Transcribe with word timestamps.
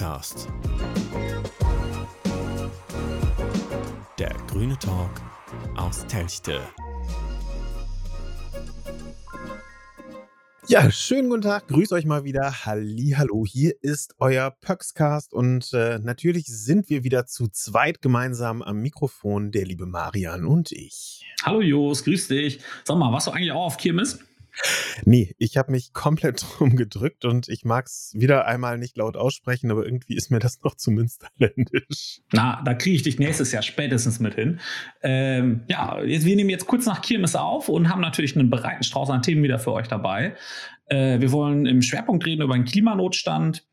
Pöxcast. 0.00 0.48
Der 4.18 4.34
grüne 4.48 4.78
Talk 4.78 5.10
aus 5.76 6.06
Telchte. 6.06 6.58
Ja, 10.68 10.90
schönen 10.90 11.28
guten 11.28 11.42
Tag, 11.42 11.68
grüß 11.68 11.92
euch 11.92 12.06
mal 12.06 12.24
wieder. 12.24 12.64
Halli, 12.64 13.14
hallo, 13.18 13.44
hier 13.44 13.74
ist 13.82 14.14
euer 14.18 14.50
Pöxcast 14.62 15.34
und 15.34 15.70
äh, 15.74 15.98
natürlich 15.98 16.46
sind 16.46 16.88
wir 16.88 17.04
wieder 17.04 17.26
zu 17.26 17.48
zweit 17.48 18.00
gemeinsam 18.00 18.62
am 18.62 18.78
Mikrofon, 18.80 19.52
der 19.52 19.66
liebe 19.66 19.84
Marian 19.84 20.46
und 20.46 20.72
ich. 20.72 21.26
Hallo 21.42 21.60
Jos, 21.60 22.04
grüß 22.04 22.28
dich. 22.28 22.60
Sag 22.84 22.96
mal, 22.96 23.12
warst 23.12 23.26
du 23.26 23.32
eigentlich 23.32 23.52
auch 23.52 23.66
auf 23.66 23.76
Kirmes? 23.76 24.18
Nee, 25.04 25.34
ich 25.38 25.56
habe 25.56 25.72
mich 25.72 25.92
komplett 25.92 26.44
drum 26.58 26.76
gedrückt 26.76 27.24
und 27.24 27.48
ich 27.48 27.64
mag 27.64 27.86
es 27.86 28.12
wieder 28.16 28.46
einmal 28.46 28.78
nicht 28.78 28.96
laut 28.96 29.16
aussprechen, 29.16 29.70
aber 29.70 29.84
irgendwie 29.84 30.14
ist 30.14 30.30
mir 30.30 30.38
das 30.38 30.60
noch 30.62 30.76
zu 30.76 30.90
münsterländisch. 30.90 32.20
Na, 32.32 32.62
da 32.64 32.74
kriege 32.74 32.96
ich 32.96 33.02
dich 33.02 33.18
nächstes 33.18 33.52
Jahr 33.52 33.62
spätestens 33.62 34.20
mit 34.20 34.34
hin. 34.34 34.60
Ähm, 35.02 35.62
ja, 35.68 36.02
jetzt, 36.02 36.24
wir 36.24 36.36
nehmen 36.36 36.50
jetzt 36.50 36.66
kurz 36.66 36.86
nach 36.86 37.02
Kirmes 37.02 37.36
auf 37.36 37.68
und 37.68 37.88
haben 37.88 38.00
natürlich 38.00 38.36
einen 38.36 38.50
breiten 38.50 38.82
Strauß 38.82 39.10
an 39.10 39.22
Themen 39.22 39.42
wieder 39.42 39.58
für 39.58 39.72
euch 39.72 39.88
dabei. 39.88 40.36
Äh, 40.90 41.20
wir 41.20 41.30
wollen 41.30 41.66
im 41.66 41.82
Schwerpunkt 41.82 42.26
reden 42.26 42.42
über 42.42 42.54
den 42.54 42.64
Klimanotstand. 42.64 43.64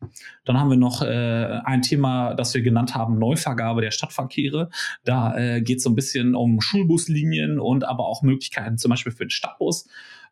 Dann 0.44 0.58
haben 0.58 0.70
wir 0.70 0.76
noch 0.76 1.02
äh, 1.02 1.60
ein 1.64 1.82
Thema, 1.82 2.34
das 2.34 2.54
wir 2.54 2.62
genannt 2.62 2.94
haben, 2.94 3.18
Neuvergabe 3.18 3.80
der 3.80 3.90
Stadtverkehre. 3.90 4.70
Da 5.04 5.36
äh, 5.36 5.60
geht 5.60 5.78
es 5.78 5.82
so 5.82 5.90
ein 5.90 5.96
bisschen 5.96 6.36
um 6.36 6.60
Schulbuslinien 6.60 7.58
und 7.58 7.84
aber 7.84 8.06
auch 8.06 8.22
Möglichkeiten 8.22 8.78
zum 8.78 8.90
Beispiel 8.90 9.12
für 9.12 9.24
den 9.24 9.30
Stadtbus. 9.30 9.88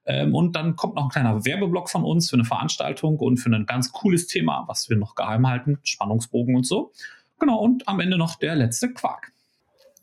Ähm, 0.07 0.35
und 0.35 0.55
dann 0.55 0.77
kommt 0.77 0.95
noch 0.95 1.05
ein 1.05 1.11
kleiner 1.11 1.45
Werbeblock 1.45 1.91
von 1.91 2.05
uns 2.05 2.31
für 2.31 2.37
eine 2.37 2.45
Veranstaltung 2.45 3.19
und 3.19 3.39
für 3.39 3.51
ein 3.51 3.67
ganz 3.67 3.93
cooles 3.93 4.27
Thema, 4.29 4.65
was 4.69 4.89
wir 4.89 4.97
noch 4.97 5.17
geheim 5.17 5.47
halten, 5.47 5.79
Spannungsbogen 5.83 6.55
und 6.55 6.67
so. 6.67 6.93
Genau, 7.39 7.59
und 7.59 7.87
am 7.89 8.01
Ende 8.01 8.17
noch 8.17 8.37
der 8.37 8.55
letzte 8.55 8.93
Quark. 8.93 9.33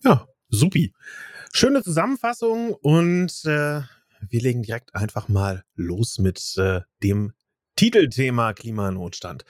Ja, 0.03 0.27
supi. 0.49 0.93
Schöne 1.53 1.83
Zusammenfassung 1.83 2.73
und 2.73 3.45
äh, 3.45 3.81
wir 4.29 4.41
legen 4.41 4.63
direkt 4.63 4.95
einfach 4.95 5.27
mal 5.29 5.63
los 5.75 6.19
mit 6.19 6.55
äh, 6.57 6.81
dem 7.01 7.33
Titelthema 7.75 8.53
Klimanotstand. 8.53 9.45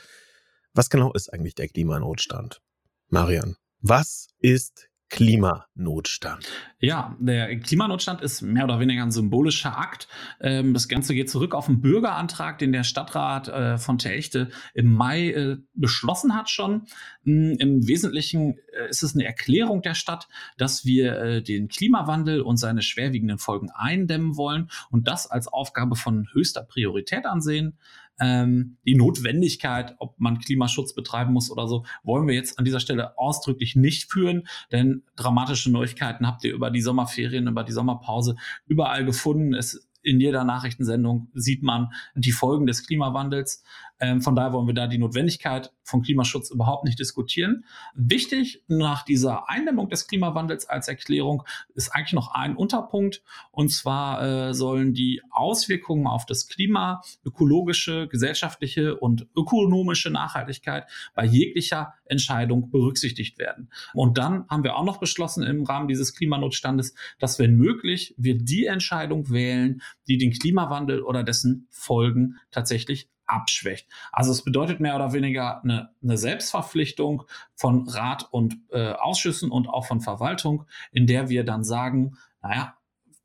Was 0.74 0.90
genau 0.90 1.12
ist 1.14 1.34
eigentlich 1.34 1.56
der 1.56 1.68
Klimanotstand? 1.68 2.62
Marian, 3.10 3.58
was 3.82 4.28
ist 4.40 4.90
Klimanotstand. 5.14 6.50
Ja, 6.80 7.16
der 7.20 7.60
Klimanotstand 7.60 8.22
ist 8.22 8.42
mehr 8.42 8.64
oder 8.64 8.80
weniger 8.80 9.04
ein 9.04 9.12
symbolischer 9.12 9.78
Akt. 9.78 10.08
Ähm, 10.42 10.74
das 10.74 10.88
Ganze 10.88 11.14
geht 11.14 11.30
zurück 11.30 11.54
auf 11.54 11.70
einen 11.70 11.82
Bürgerantrag, 11.82 12.58
den 12.58 12.72
der 12.72 12.84
Stadtrat 12.84 13.48
äh, 13.48 13.78
von 13.78 14.00
Telchte 14.00 14.50
im 14.74 14.92
Mai 14.92 15.30
äh, 15.30 15.58
beschlossen 15.76 16.36
hat 16.36 16.50
schon. 16.50 16.88
Hm, 17.26 17.58
Im 17.60 17.88
Wesentlichen 17.88 18.58
äh, 18.76 18.90
ist 18.90 19.04
es 19.04 19.14
eine 19.14 19.26
Erklärung 19.26 19.84
der 19.84 19.94
Stadt, 19.94 20.28
dass 20.58 20.84
wir 20.84 21.42
den 21.42 21.68
Klimawandel 21.68 22.42
und 22.42 22.58
seine 22.58 22.82
schwerwiegenden 22.82 23.38
Folgen 23.38 23.70
eindämmen 23.70 24.36
wollen 24.36 24.72
und 24.90 25.08
das 25.08 25.30
als 25.30 25.48
Aufgabe 25.48 25.96
von 25.96 26.28
höchster 26.34 26.64
Priorität 26.64 27.28
ansehen 27.28 27.78
ähm, 28.20 28.78
die 28.86 28.96
Notwendigkeit, 28.96 29.96
ob 30.00 30.20
man 30.20 30.40
Klimaschutz 30.40 30.94
betreiben 30.94 31.34
muss 31.34 31.52
oder 31.52 31.68
so, 31.68 31.86
wollen 32.04 32.28
wir 32.28 32.36
jetzt 32.36 32.60
an 32.60 32.66
dieser 32.66 32.80
Stelle 32.80 33.18
ausdrücklich 33.18 33.76
nicht 33.76 34.12
führen, 34.12 34.48
denn 34.72 35.04
dramatische 35.16 35.72
Neuigkeiten 35.72 36.28
habt 36.28 36.44
ihr 36.44 36.54
über 36.54 36.72
die 36.72 36.82
Sommerferien, 36.82 37.48
über 37.48 37.64
die 37.64 37.72
Sommerpause 37.72 38.36
überall 38.68 39.06
gefunden. 39.06 39.54
Es 39.54 39.88
in 40.04 40.20
jeder 40.20 40.44
Nachrichtensendung 40.44 41.30
sieht 41.34 41.64
man 41.64 41.94
die 42.14 42.34
Folgen 42.34 42.68
des 42.68 42.86
Klimawandels. 42.86 43.64
Ähm, 44.04 44.22
von 44.22 44.36
daher 44.36 44.52
wollen 44.52 44.68
wir 44.68 44.74
da 44.74 44.88
die 44.88 44.98
Notwendigkeit 44.98 45.72
von 45.82 46.02
Klimaschutz 46.02 46.52
überhaupt 46.52 46.84
nicht 46.84 47.00
diskutieren. 47.00 47.64
Wichtig 47.96 48.62
nach 48.68 49.04
dieser 49.06 49.50
Eindämmung 49.50 49.88
des 49.88 50.08
Klimawandels 50.08 50.68
als 50.68 50.90
Erklärung 50.90 51.44
ist 51.74 51.90
eigentlich 51.96 52.12
noch 52.12 52.34
ein 52.34 52.58
Unterpunkt. 52.58 53.24
Und 53.52 53.70
zwar 53.70 54.50
äh, 54.50 54.54
sollen 54.54 54.94
die 54.94 55.22
Auswirkungen 55.32 56.06
auf 56.06 56.26
das 56.26 56.50
Klima, 56.50 57.02
ökologische, 57.24 58.10
gesellschaftliche 58.10 58.98
und 58.98 59.28
ökonomische 59.38 60.10
Nachhaltigkeit 60.10 60.86
bei 61.16 61.24
jeglicher 61.24 61.94
Entscheidung 62.04 62.72
berücksichtigt 62.72 63.40
werden. 63.40 63.70
Und 63.94 64.18
dann 64.18 64.46
haben 64.50 64.66
wir 64.66 64.76
auch 64.76 64.84
noch 64.84 65.00
beschlossen 65.00 65.44
im 65.44 65.64
Rahmen 65.64 65.88
dieses 65.88 66.14
Klimanotstandes, 66.14 66.94
dass 67.20 67.40
wenn 67.40 67.56
möglich 67.56 68.14
wir 68.18 68.38
die 68.38 68.66
Entscheidung 68.66 69.30
wählen, 69.30 69.82
die 70.10 70.18
den 70.18 70.34
Klimawandel 70.34 71.04
oder 71.04 71.24
dessen 71.24 71.68
Folgen 71.70 72.36
tatsächlich 72.52 73.08
abschwächt. 73.34 73.88
Also 74.12 74.32
es 74.32 74.44
bedeutet 74.44 74.80
mehr 74.80 74.96
oder 74.96 75.14
weniger 75.14 75.64
eine, 75.64 75.90
eine 76.02 76.18
Selbstverpflichtung 76.18 77.24
von 77.56 77.88
Rat 77.88 78.28
und 78.32 78.58
äh, 78.72 78.92
Ausschüssen 78.92 79.52
und 79.52 79.68
auch 79.68 79.86
von 79.86 80.02
Verwaltung, 80.02 80.66
in 80.92 81.08
der 81.08 81.30
wir 81.30 81.44
dann 81.44 81.64
sagen, 81.64 82.18
naja, 82.42 82.76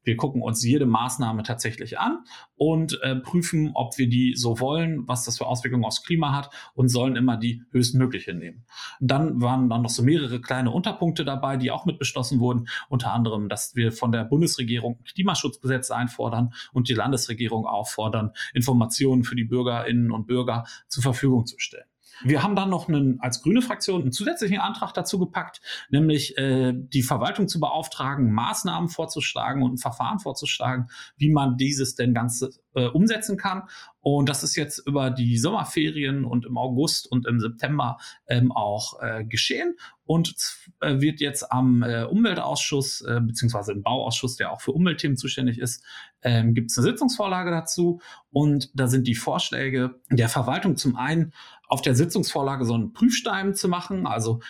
wir 0.08 0.16
gucken 0.16 0.40
uns 0.40 0.64
jede 0.64 0.86
Maßnahme 0.86 1.42
tatsächlich 1.42 1.98
an 1.98 2.24
und 2.56 2.98
äh, 3.02 3.14
prüfen, 3.16 3.72
ob 3.74 3.98
wir 3.98 4.08
die 4.08 4.34
so 4.36 4.58
wollen, 4.58 5.06
was 5.06 5.26
das 5.26 5.36
für 5.36 5.46
Auswirkungen 5.46 5.84
aufs 5.84 6.02
Klima 6.02 6.34
hat 6.34 6.48
und 6.72 6.88
sollen 6.88 7.14
immer 7.14 7.36
die 7.36 7.62
höchstmögliche 7.72 8.32
nehmen. 8.32 8.64
dann 9.00 9.42
waren 9.42 9.68
dann 9.68 9.82
noch 9.82 9.90
so 9.90 10.02
mehrere 10.02 10.40
kleine 10.40 10.70
Unterpunkte 10.70 11.26
dabei, 11.26 11.58
die 11.58 11.70
auch 11.70 11.84
mit 11.84 11.98
beschlossen 11.98 12.40
wurden. 12.40 12.68
Unter 12.88 13.12
anderem, 13.12 13.50
dass 13.50 13.76
wir 13.76 13.92
von 13.92 14.10
der 14.10 14.24
Bundesregierung 14.24 14.98
Klimaschutzgesetze 15.04 15.94
einfordern 15.94 16.54
und 16.72 16.88
die 16.88 16.94
Landesregierung 16.94 17.66
auffordern, 17.66 18.32
Informationen 18.54 19.24
für 19.24 19.36
die 19.36 19.44
Bürgerinnen 19.44 20.10
und 20.10 20.26
Bürger 20.26 20.64
zur 20.88 21.02
Verfügung 21.02 21.44
zu 21.44 21.58
stellen. 21.58 21.84
Wir 22.24 22.42
haben 22.42 22.56
dann 22.56 22.70
noch 22.70 22.88
einen, 22.88 23.20
als 23.20 23.42
grüne 23.42 23.62
Fraktion 23.62 24.02
einen 24.02 24.12
zusätzlichen 24.12 24.58
Antrag 24.58 24.92
dazu 24.94 25.18
gepackt, 25.18 25.60
nämlich 25.90 26.36
äh, 26.38 26.72
die 26.74 27.02
Verwaltung 27.02 27.48
zu 27.48 27.60
beauftragen, 27.60 28.32
Maßnahmen 28.32 28.88
vorzuschlagen 28.88 29.62
und 29.62 29.74
ein 29.74 29.78
Verfahren 29.78 30.18
vorzuschlagen, 30.18 30.88
wie 31.16 31.30
man 31.30 31.56
dieses 31.56 31.94
denn 31.94 32.14
Ganze 32.14 32.50
äh, 32.74 32.86
umsetzen 32.86 33.36
kann. 33.36 33.62
Und 34.00 34.28
das 34.28 34.42
ist 34.42 34.56
jetzt 34.56 34.78
über 34.86 35.10
die 35.10 35.36
Sommerferien 35.38 36.24
und 36.24 36.46
im 36.46 36.56
August 36.56 37.10
und 37.10 37.26
im 37.26 37.40
September 37.40 37.98
ähm, 38.26 38.52
auch 38.52 39.02
äh, 39.02 39.24
geschehen 39.24 39.76
und 40.04 40.34
äh, 40.80 41.00
wird 41.00 41.20
jetzt 41.20 41.52
am 41.52 41.82
äh, 41.82 42.04
Umweltausschuss 42.04 43.02
äh, 43.02 43.20
beziehungsweise 43.20 43.72
im 43.72 43.82
Bauausschuss, 43.82 44.36
der 44.36 44.52
auch 44.52 44.62
für 44.62 44.72
Umweltthemen 44.72 45.18
zuständig 45.18 45.58
ist, 45.58 45.84
ähm, 46.22 46.54
gibt 46.54 46.70
es 46.70 46.78
eine 46.78 46.86
Sitzungsvorlage 46.86 47.50
dazu 47.50 48.00
und 48.30 48.70
da 48.74 48.86
sind 48.86 49.06
die 49.06 49.14
Vorschläge 49.14 50.00
der 50.10 50.30
Verwaltung 50.30 50.76
zum 50.76 50.96
einen 50.96 51.34
auf 51.68 51.82
der 51.82 51.94
Sitzungsvorlage 51.94 52.64
so 52.64 52.74
einen 52.74 52.92
Prüfstein 52.92 53.54
zu 53.54 53.68
machen, 53.68 54.06
also 54.06 54.40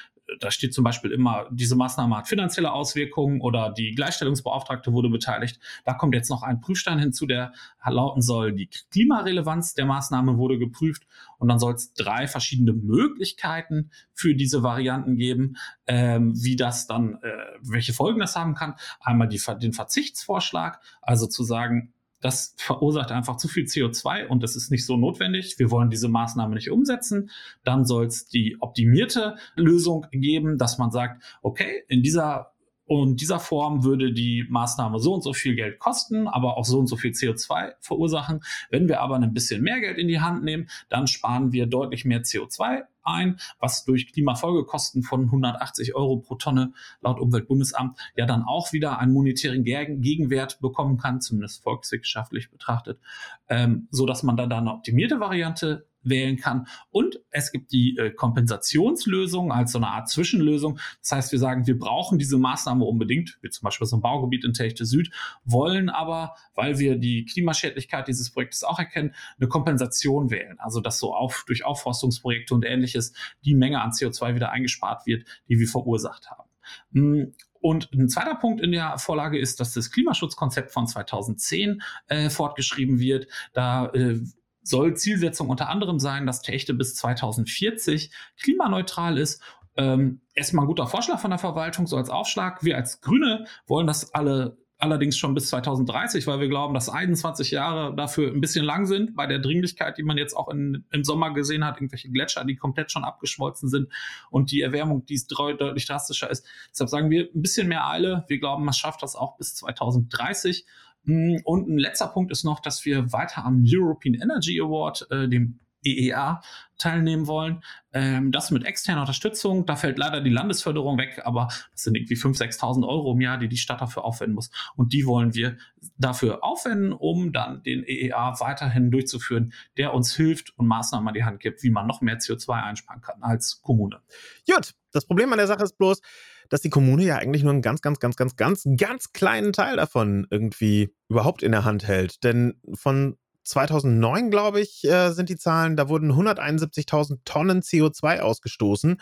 da 0.40 0.50
steht 0.50 0.74
zum 0.74 0.84
Beispiel 0.84 1.10
immer, 1.10 1.46
diese 1.50 1.74
Maßnahme 1.74 2.16
hat 2.16 2.28
finanzielle 2.28 2.72
Auswirkungen 2.72 3.40
oder 3.40 3.72
die 3.72 3.94
Gleichstellungsbeauftragte 3.94 4.92
wurde 4.92 5.08
beteiligt. 5.08 5.58
Da 5.84 5.94
kommt 5.94 6.14
jetzt 6.14 6.28
noch 6.28 6.42
ein 6.42 6.60
Prüfstein 6.60 6.98
hinzu, 6.98 7.26
der 7.26 7.52
lauten 7.84 8.20
soll, 8.20 8.52
die 8.52 8.68
Klimarelevanz 8.90 9.74
der 9.74 9.86
Maßnahme 9.86 10.36
wurde 10.36 10.58
geprüft 10.58 11.06
und 11.38 11.48
dann 11.48 11.58
soll 11.58 11.74
es 11.74 11.94
drei 11.94 12.26
verschiedene 12.26 12.74
Möglichkeiten 12.74 13.90
für 14.12 14.34
diese 14.34 14.62
Varianten 14.62 15.16
geben, 15.16 15.56
ähm, 15.86 16.34
wie 16.36 16.56
das 16.56 16.86
dann, 16.86 17.14
äh, 17.22 17.30
welche 17.62 17.94
Folgen 17.94 18.20
das 18.20 18.36
haben 18.36 18.54
kann. 18.54 18.74
Einmal 19.00 19.28
die, 19.28 19.40
den 19.60 19.72
Verzichtsvorschlag, 19.72 20.80
also 21.00 21.26
zu 21.26 21.42
sagen, 21.42 21.94
das 22.20 22.54
verursacht 22.56 23.12
einfach 23.12 23.36
zu 23.36 23.48
viel 23.48 23.64
CO2 23.64 24.26
und 24.26 24.42
das 24.42 24.56
ist 24.56 24.70
nicht 24.70 24.84
so 24.84 24.96
notwendig. 24.96 25.58
Wir 25.58 25.70
wollen 25.70 25.90
diese 25.90 26.08
Maßnahme 26.08 26.54
nicht 26.54 26.70
umsetzen. 26.70 27.30
Dann 27.64 27.84
soll 27.84 28.06
es 28.06 28.26
die 28.26 28.56
optimierte 28.60 29.36
Lösung 29.54 30.06
geben, 30.10 30.58
dass 30.58 30.78
man 30.78 30.90
sagt, 30.90 31.22
okay, 31.42 31.84
in 31.88 32.02
dieser 32.02 32.52
und 32.88 33.20
dieser 33.20 33.38
Form 33.38 33.84
würde 33.84 34.12
die 34.14 34.46
Maßnahme 34.48 34.98
so 34.98 35.12
und 35.12 35.22
so 35.22 35.34
viel 35.34 35.54
Geld 35.54 35.78
kosten, 35.78 36.26
aber 36.26 36.56
auch 36.56 36.64
so 36.64 36.78
und 36.78 36.86
so 36.86 36.96
viel 36.96 37.10
CO2 37.10 37.74
verursachen. 37.80 38.40
Wenn 38.70 38.88
wir 38.88 39.00
aber 39.00 39.16
ein 39.16 39.34
bisschen 39.34 39.62
mehr 39.62 39.78
Geld 39.80 39.98
in 39.98 40.08
die 40.08 40.20
Hand 40.20 40.42
nehmen, 40.42 40.68
dann 40.88 41.06
sparen 41.06 41.52
wir 41.52 41.66
deutlich 41.66 42.06
mehr 42.06 42.22
CO2 42.22 42.84
ein, 43.08 43.38
was 43.58 43.84
durch 43.84 44.12
Klimafolgekosten 44.12 45.02
von 45.02 45.24
180 45.24 45.94
Euro 45.94 46.18
pro 46.18 46.36
Tonne 46.36 46.72
laut 47.00 47.20
Umweltbundesamt 47.20 47.98
ja 48.14 48.26
dann 48.26 48.44
auch 48.44 48.72
wieder 48.72 48.98
einen 48.98 49.12
monetären 49.12 49.64
Gegenwert 49.64 50.60
bekommen 50.60 50.98
kann, 50.98 51.20
zumindest 51.20 51.62
volkswirtschaftlich 51.62 52.50
betrachtet, 52.50 53.00
ähm, 53.48 53.88
so 53.90 54.06
dass 54.06 54.22
man 54.22 54.36
dann 54.36 54.50
da 54.50 54.58
eine 54.58 54.72
optimierte 54.72 55.20
Variante 55.20 55.87
wählen 56.08 56.36
kann. 56.36 56.66
Und 56.90 57.20
es 57.30 57.52
gibt 57.52 57.72
die 57.72 57.96
äh, 57.96 58.10
Kompensationslösung 58.10 59.52
als 59.52 59.72
so 59.72 59.78
eine 59.78 59.88
Art 59.88 60.08
Zwischenlösung. 60.08 60.78
Das 61.00 61.12
heißt, 61.12 61.32
wir 61.32 61.38
sagen, 61.38 61.66
wir 61.66 61.78
brauchen 61.78 62.18
diese 62.18 62.38
Maßnahme 62.38 62.84
unbedingt, 62.84 63.38
wie 63.42 63.50
zum 63.50 63.64
Beispiel 63.64 63.86
so 63.86 63.96
ein 63.96 64.02
Baugebiet 64.02 64.44
in 64.44 64.52
Techte 64.52 64.84
Süd, 64.84 65.10
wollen 65.44 65.90
aber, 65.90 66.34
weil 66.54 66.78
wir 66.78 66.96
die 66.96 67.24
Klimaschädlichkeit 67.24 68.08
dieses 68.08 68.30
Projektes 68.32 68.64
auch 68.64 68.78
erkennen, 68.78 69.14
eine 69.38 69.48
Kompensation 69.48 70.30
wählen. 70.30 70.58
Also, 70.58 70.80
dass 70.80 70.98
so 70.98 71.14
auf, 71.14 71.44
durch 71.46 71.64
Aufforstungsprojekte 71.64 72.54
und 72.54 72.64
ähnliches 72.64 73.12
die 73.44 73.54
Menge 73.54 73.80
an 73.80 73.90
CO2 73.90 74.34
wieder 74.34 74.50
eingespart 74.50 75.06
wird, 75.06 75.24
die 75.48 75.58
wir 75.58 75.68
verursacht 75.68 76.30
haben. 76.30 76.48
Hm, 76.92 77.34
und 77.60 77.92
ein 77.92 78.08
zweiter 78.08 78.36
Punkt 78.36 78.60
in 78.60 78.72
der 78.72 78.98
Vorlage 78.98 79.38
ist, 79.38 79.60
dass 79.60 79.74
das 79.74 79.90
Klimaschutzkonzept 79.90 80.70
von 80.70 80.86
2010 80.86 81.82
äh, 82.06 82.30
fortgeschrieben 82.30 83.00
wird. 83.00 83.26
Da 83.52 83.86
äh, 83.86 84.20
soll 84.68 84.96
Zielsetzung 84.96 85.48
unter 85.48 85.68
anderem 85.68 85.98
sein, 85.98 86.26
dass 86.26 86.42
Techte 86.42 86.74
bis 86.74 86.94
2040 86.94 88.10
klimaneutral 88.38 89.18
ist 89.18 89.42
ähm, 89.78 90.20
erstmal 90.34 90.64
ein 90.64 90.68
guter 90.68 90.88
Vorschlag 90.88 91.20
von 91.20 91.30
der 91.30 91.38
Verwaltung, 91.38 91.86
so 91.86 91.96
als 91.96 92.10
Aufschlag. 92.10 92.64
Wir 92.64 92.76
als 92.76 93.00
Grüne 93.00 93.46
wollen 93.66 93.86
das 93.86 94.12
alle 94.12 94.58
allerdings 94.78 95.18
schon 95.18 95.34
bis 95.34 95.48
2030, 95.48 96.26
weil 96.28 96.38
wir 96.40 96.48
glauben, 96.48 96.72
dass 96.72 96.88
21 96.88 97.50
Jahre 97.50 97.94
dafür 97.96 98.32
ein 98.32 98.40
bisschen 98.40 98.64
lang 98.64 98.86
sind, 98.86 99.16
bei 99.16 99.26
der 99.26 99.40
Dringlichkeit, 99.40 99.98
die 99.98 100.04
man 100.04 100.16
jetzt 100.16 100.34
auch 100.34 100.48
in, 100.48 100.84
im 100.92 101.02
Sommer 101.02 101.34
gesehen 101.34 101.64
hat, 101.64 101.76
irgendwelche 101.76 102.08
Gletscher, 102.10 102.44
die 102.44 102.54
komplett 102.54 102.92
schon 102.92 103.02
abgeschmolzen 103.02 103.68
sind 103.68 103.88
und 104.30 104.52
die 104.52 104.62
Erwärmung, 104.62 105.04
die 105.04 105.20
deutlich 105.28 105.86
drastischer 105.86 106.30
ist. 106.30 106.46
Deshalb 106.70 106.90
sagen 106.90 107.10
wir 107.10 107.28
ein 107.34 107.42
bisschen 107.42 107.66
mehr 107.66 107.88
Eile. 107.88 108.24
Wir 108.28 108.38
glauben, 108.38 108.64
man 108.64 108.74
schafft 108.74 109.02
das 109.02 109.16
auch 109.16 109.36
bis 109.36 109.56
2030. 109.56 110.64
Hm, 111.08 111.40
und 111.44 111.68
ein 111.68 111.78
letzter 111.78 112.06
Punkt 112.06 112.30
ist 112.30 112.44
noch, 112.44 112.60
dass 112.60 112.84
wir 112.84 113.12
weiter 113.12 113.44
am 113.46 113.64
European 113.66 114.14
Energy 114.14 114.60
Award, 114.60 115.06
äh, 115.10 115.26
dem 115.26 115.58
EEA 115.82 116.42
teilnehmen 116.76 117.26
wollen. 117.26 117.62
Ähm, 117.92 118.30
das 118.30 118.50
mit 118.50 118.66
externer 118.66 119.00
Unterstützung, 119.00 119.64
da 119.64 119.76
fällt 119.76 119.96
leider 119.96 120.20
die 120.20 120.30
Landesförderung 120.30 120.98
weg, 120.98 121.22
aber 121.24 121.48
das 121.72 121.84
sind 121.84 121.96
irgendwie 121.96 122.16
5.000, 122.16 122.58
6.000 122.60 122.86
Euro 122.86 123.12
im 123.12 123.20
Jahr, 123.22 123.38
die 123.38 123.48
die 123.48 123.56
Stadt 123.56 123.80
dafür 123.80 124.04
aufwenden 124.04 124.34
muss. 124.34 124.50
Und 124.76 124.92
die 124.92 125.06
wollen 125.06 125.34
wir 125.34 125.56
dafür 125.96 126.44
aufwenden, 126.44 126.92
um 126.92 127.32
dann 127.32 127.62
den 127.62 127.84
EEA 127.84 128.38
weiterhin 128.40 128.90
durchzuführen, 128.90 129.54
der 129.78 129.94
uns 129.94 130.14
hilft 130.14 130.58
und 130.58 130.66
Maßnahmen 130.66 131.08
an 131.08 131.14
die 131.14 131.24
Hand 131.24 131.40
gibt, 131.40 131.62
wie 131.62 131.70
man 131.70 131.86
noch 131.86 132.02
mehr 132.02 132.18
CO2 132.18 132.62
einsparen 132.62 133.00
kann 133.00 133.22
als 133.22 133.62
Kommune. 133.62 134.02
Gut, 134.46 134.74
das 134.92 135.06
Problem 135.06 135.32
an 135.32 135.38
der 135.38 135.46
Sache 135.46 135.62
ist 135.62 135.78
bloß, 135.78 136.00
dass 136.48 136.60
die 136.60 136.70
Kommune 136.70 137.04
ja 137.04 137.16
eigentlich 137.16 137.42
nur 137.42 137.52
einen 137.52 137.62
ganz, 137.62 137.82
ganz, 137.82 137.98
ganz, 137.98 138.16
ganz, 138.16 138.36
ganz, 138.36 138.66
ganz 138.76 139.12
kleinen 139.12 139.52
Teil 139.52 139.76
davon 139.76 140.26
irgendwie 140.30 140.94
überhaupt 141.08 141.42
in 141.42 141.52
der 141.52 141.64
Hand 141.64 141.86
hält. 141.86 142.24
Denn 142.24 142.60
von 142.74 143.16
2009, 143.44 144.30
glaube 144.30 144.60
ich, 144.60 144.84
äh, 144.84 145.10
sind 145.10 145.28
die 145.28 145.36
Zahlen, 145.36 145.76
da 145.76 145.88
wurden 145.88 146.12
171.000 146.12 147.20
Tonnen 147.24 147.62
CO2 147.62 148.20
ausgestoßen 148.20 149.00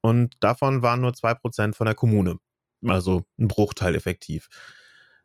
und 0.00 0.36
davon 0.40 0.82
waren 0.82 1.00
nur 1.00 1.12
2% 1.12 1.74
von 1.74 1.86
der 1.86 1.94
Kommune. 1.94 2.36
Also 2.86 3.24
ein 3.38 3.48
Bruchteil 3.48 3.94
effektiv. 3.94 4.48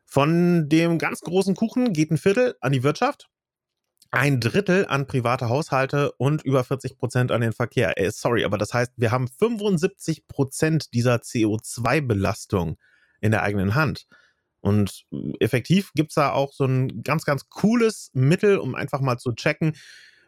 Von 0.04 0.68
dem 0.68 0.98
ganz 0.98 1.20
großen 1.20 1.54
Kuchen 1.54 1.92
geht 1.92 2.10
ein 2.10 2.18
Viertel 2.18 2.56
an 2.60 2.72
die 2.72 2.82
Wirtschaft, 2.82 3.28
ein 4.14 4.38
Drittel 4.38 4.86
an 4.86 5.08
private 5.08 5.48
Haushalte 5.48 6.12
und 6.12 6.42
über 6.42 6.62
40 6.62 6.96
Prozent 6.96 7.32
an 7.32 7.40
den 7.40 7.52
Verkehr. 7.52 7.98
Äh, 7.98 8.12
sorry, 8.12 8.44
aber 8.44 8.58
das 8.58 8.72
heißt, 8.72 8.92
wir 8.96 9.10
haben 9.10 9.26
75 9.26 10.28
Prozent 10.28 10.94
dieser 10.94 11.16
CO2-Belastung 11.16 12.78
in 13.20 13.32
der 13.32 13.42
eigenen 13.42 13.74
Hand. 13.74 14.06
Und 14.60 15.04
effektiv 15.40 15.90
gibt 15.94 16.12
es 16.12 16.14
da 16.14 16.30
auch 16.30 16.52
so 16.52 16.64
ein 16.64 17.02
ganz, 17.02 17.24
ganz 17.24 17.48
cooles 17.48 18.10
Mittel, 18.14 18.58
um 18.58 18.76
einfach 18.76 19.00
mal 19.00 19.18
zu 19.18 19.32
checken, 19.32 19.74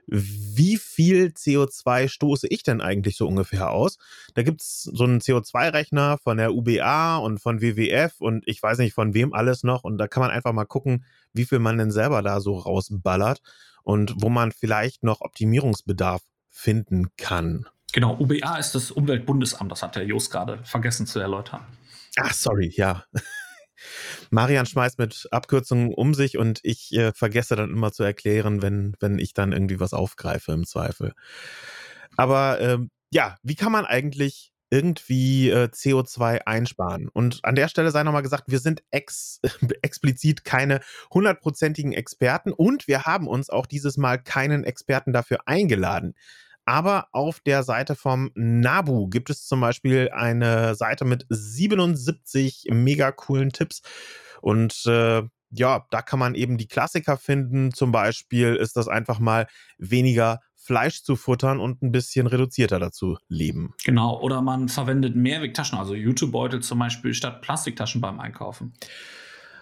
wie 0.09 0.77
viel 0.77 1.29
CO2 1.29 2.09
stoße 2.09 2.47
ich 2.49 2.62
denn 2.62 2.81
eigentlich 2.81 3.17
so 3.17 3.27
ungefähr 3.27 3.71
aus? 3.71 3.99
Da 4.35 4.43
gibt 4.43 4.62
es 4.62 4.83
so 4.83 5.05
einen 5.05 5.21
CO2-Rechner 5.21 6.19
von 6.23 6.37
der 6.37 6.55
UBA 6.55 7.17
und 7.19 7.38
von 7.38 7.61
WWF 7.61 8.21
und 8.21 8.47
ich 8.47 8.62
weiß 8.62 8.79
nicht 8.79 8.94
von 8.94 9.15
wem 9.15 9.33
alles 9.33 9.65
noch. 9.65 9.85
Und 9.85 9.99
da 9.99 10.06
kann 10.06 10.21
man 10.23 10.31
einfach 10.31 10.53
mal 10.53 10.65
gucken, 10.65 11.05
wie 11.33 11.44
viel 11.44 11.59
man 11.59 11.79
denn 11.79 11.91
selber 11.91 12.23
da 12.23 12.41
so 12.41 12.56
rausballert 12.56 13.41
und 13.87 14.15
wo 14.17 14.29
man 14.29 14.50
vielleicht 14.50 15.05
noch 15.05 15.21
Optimierungsbedarf 15.21 16.21
finden 16.50 17.06
kann. 17.17 17.67
Genau, 17.93 18.19
UBA 18.19 18.59
ist 18.59 18.75
das 18.75 18.91
Umweltbundesamt, 18.91 19.71
das 19.71 19.83
hat 19.83 19.94
der 19.94 20.05
Jos 20.05 20.29
gerade 20.29 20.59
vergessen 20.65 21.06
zu 21.06 21.21
erläutern. 21.21 21.65
Ach, 22.19 22.35
sorry, 22.35 22.73
ja. 22.75 23.05
Marian 24.31 24.67
schmeißt 24.67 24.99
mit 24.99 25.29
Abkürzungen 25.31 25.94
um 25.94 26.15
sich 26.15 26.37
und 26.37 26.59
ich 26.65 26.93
äh, 26.94 27.12
vergesse 27.12 27.55
dann 27.55 27.71
immer 27.71 27.93
zu 27.93 28.03
erklären, 28.03 28.61
wenn, 28.61 28.97
wenn 28.99 29.21
ich 29.21 29.35
dann 29.35 29.53
irgendwie 29.53 29.79
was 29.79 29.93
aufgreife 29.93 30.50
im 30.50 30.67
Zweifel. 30.67 31.12
Aber 32.17 32.61
ähm, 32.61 32.91
ja, 33.12 33.37
wie 33.44 33.55
kann 33.55 33.71
man 33.71 33.85
eigentlich 33.85 34.53
irgendwie 34.76 35.50
äh, 35.50 35.69
CO2 35.73 36.43
einsparen. 36.44 37.08
Und 37.08 37.40
an 37.44 37.55
der 37.55 37.69
Stelle 37.69 37.90
sei 37.90 38.02
nochmal 38.02 38.23
gesagt, 38.23 38.44
wir 38.49 38.58
sind 38.58 38.82
ex 38.90 39.40
explizit 39.82 40.44
keine 40.44 40.81
hundertprozentigen 41.12 41.93
Experten 41.93 42.52
und 42.52 42.87
wir 42.87 43.05
haben 43.05 43.26
uns 43.26 43.49
auch 43.49 43.67
dieses 43.67 43.96
Mal 43.96 44.19
keinen 44.23 44.64
Experten 44.64 45.12
dafür 45.12 45.38
eingeladen. 45.46 46.14
Aber 46.67 47.06
auf 47.12 47.40
der 47.40 47.62
Seite 47.62 47.94
vom 47.94 48.31
Nabu 48.34 49.08
gibt 49.08 49.31
es 49.31 49.46
zum 49.46 49.61
Beispiel 49.61 50.11
eine 50.12 50.75
Seite 50.75 51.05
mit 51.05 51.25
77 51.28 52.67
mega 52.70 53.12
coolen 53.12 53.50
Tipps. 53.50 53.82
Und 54.43 54.84
äh, 54.87 55.23
ja, 55.50 55.87
da 55.90 56.02
kann 56.02 56.19
man 56.19 56.34
eben 56.34 56.58
die 56.58 56.67
Klassiker 56.67 57.17
finden. 57.17 57.73
Zum 57.73 57.93
Beispiel 57.93 58.56
ist 58.56 58.76
das 58.76 58.88
einfach 58.88 59.20
mal 59.20 59.46
weniger 59.78 60.40
Fleisch 60.66 61.02
zu 61.02 61.14
futtern 61.14 61.60
und 61.60 61.82
ein 61.82 61.92
bisschen 61.92 62.26
reduzierter 62.26 62.80
dazu 62.80 63.18
leben. 63.28 63.74
Genau, 63.84 64.20
oder 64.20 64.42
man 64.42 64.68
verwendet 64.68 65.14
Mehrwegtaschen, 65.14 65.78
also 65.78 65.94
YouTube-Beutel 65.94 66.60
zum 66.60 66.80
Beispiel, 66.80 67.14
statt 67.14 67.40
Plastiktaschen 67.40 68.00
beim 68.00 68.18
Einkaufen. 68.18 68.74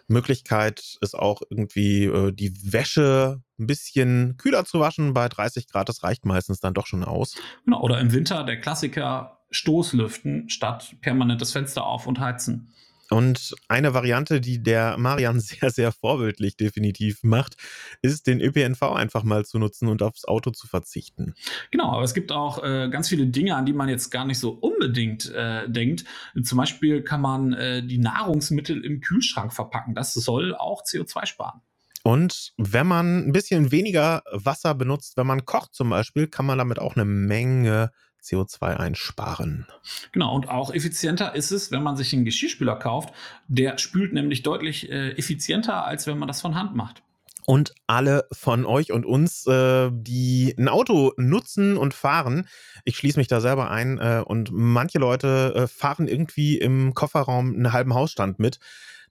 Möglichkeit 0.09 0.99
ist 1.01 1.15
auch 1.15 1.43
irgendwie 1.49 2.05
äh, 2.05 2.33
die 2.33 2.73
Wäsche 2.73 3.43
ein 3.59 3.67
bisschen 3.67 4.37
kühler 4.39 4.65
zu 4.65 4.81
waschen. 4.81 5.15
Bei 5.15 5.29
30 5.29 5.69
Grad, 5.69 5.89
das 5.89 6.03
reicht 6.03 6.25
meistens 6.25 6.61
dann 6.61 6.75
doch 6.75 6.87
schon 6.87 7.05
aus. 7.05 7.37
Genau, 7.65 7.81
oder 7.81 8.01
im 8.01 8.13
Winter 8.13 8.45
der 8.45 8.61
Klassiker 8.61 9.39
Stoßlüften 9.51 10.49
statt 10.49 10.97
permanentes 11.01 11.53
Fenster 11.53 11.85
auf 11.85 12.07
und 12.07 12.19
heizen. 12.19 12.73
Und 13.15 13.55
eine 13.69 13.95
Variante, 13.95 14.41
die 14.41 14.61
der 14.61 14.99
Marian 14.99 15.39
sehr, 15.41 15.71
sehr 15.71 15.93
vorbildlich 15.93 16.57
definitiv 16.57 17.23
macht, 17.23 17.55
ist, 18.03 18.27
den 18.27 18.41
ÖPNV 18.41 18.83
einfach 18.83 19.23
mal 19.23 19.45
zu 19.45 19.61
nutzen 19.61 19.87
und 19.87 20.03
aufs 20.03 20.25
Auto 20.25 20.51
zu 20.51 20.67
verzichten. 20.67 21.35
Genau, 21.71 21.93
aber 21.93 22.03
es 22.03 22.13
gibt 22.13 22.33
auch 22.33 22.65
äh, 22.65 22.89
ganz 22.91 23.09
viele 23.09 23.29
Dinge, 23.29 23.55
an 23.55 23.67
die 23.67 23.73
man 23.73 23.89
jetzt 23.89 24.11
gar 24.11 24.25
nicht 24.25 24.41
so 24.41 24.51
unbedingt 24.51 25.31
äh, 25.33 25.71
denkt. 25.71 26.05
Zum 26.43 26.59
Beispiel 26.59 27.03
kann 27.03 27.21
man 27.21 27.53
äh, 27.53 27.87
die 27.87 27.99
Nahrungsmittel 27.99 28.85
im 28.85 29.01
Kühlschrank 29.01 29.53
verpacken. 29.53 29.95
Das 29.95 30.13
soll 30.13 30.53
auch 30.57 30.83
CO2 30.83 31.27
sparen. 31.27 31.61
Und 32.03 32.53
wenn 32.57 32.89
man 32.89 33.29
ein 33.29 33.33
bisschen 33.33 33.71
weniger 33.71 34.25
Wasser 34.33 34.75
benutzt, 34.75 35.17
wenn 35.17 35.27
man 35.29 35.45
kocht 35.45 35.73
zum 35.73 35.89
Beispiel, 35.89 36.27
kann 36.27 36.47
man 36.47 36.59
damit 36.59 36.81
auch 36.81 36.97
eine 36.97 37.05
Menge 37.05 37.93
CO2 38.25 38.77
einsparen. 38.77 39.67
Genau, 40.13 40.35
und 40.35 40.49
auch 40.49 40.73
effizienter 40.73 41.35
ist 41.35 41.51
es, 41.51 41.71
wenn 41.71 41.83
man 41.83 41.97
sich 41.97 42.13
einen 42.13 42.25
Geschirrspüler 42.25 42.77
kauft. 42.77 43.13
Der 43.49 43.79
spült 43.79 44.13
nämlich 44.13 44.43
deutlich 44.43 44.91
äh, 44.91 45.11
effizienter, 45.11 45.85
als 45.85 46.07
wenn 46.07 46.19
man 46.19 46.29
das 46.29 46.41
von 46.41 46.55
Hand 46.55 46.75
macht. 46.75 47.03
Und 47.47 47.75
alle 47.87 48.27
von 48.33 48.65
euch 48.65 48.91
und 48.91 49.05
uns, 49.05 49.47
äh, 49.47 49.91
die 49.93 50.55
ein 50.57 50.69
Auto 50.69 51.13
nutzen 51.19 51.77
und 51.77 51.93
fahren, 51.93 52.49
ich 52.85 52.97
schließe 52.97 53.19
mich 53.19 53.29
da 53.29 53.41
selber 53.41 53.71
ein, 53.71 53.99
äh, 53.99 54.23
und 54.25 54.51
manche 54.51 54.99
Leute 54.99 55.53
äh, 55.55 55.67
fahren 55.67 56.09
irgendwie 56.09 56.57
im 56.57 56.95
Kofferraum 56.95 57.53
einen 57.53 57.73
halben 57.73 57.95
Hausstand 57.95 58.39
mit 58.39 58.59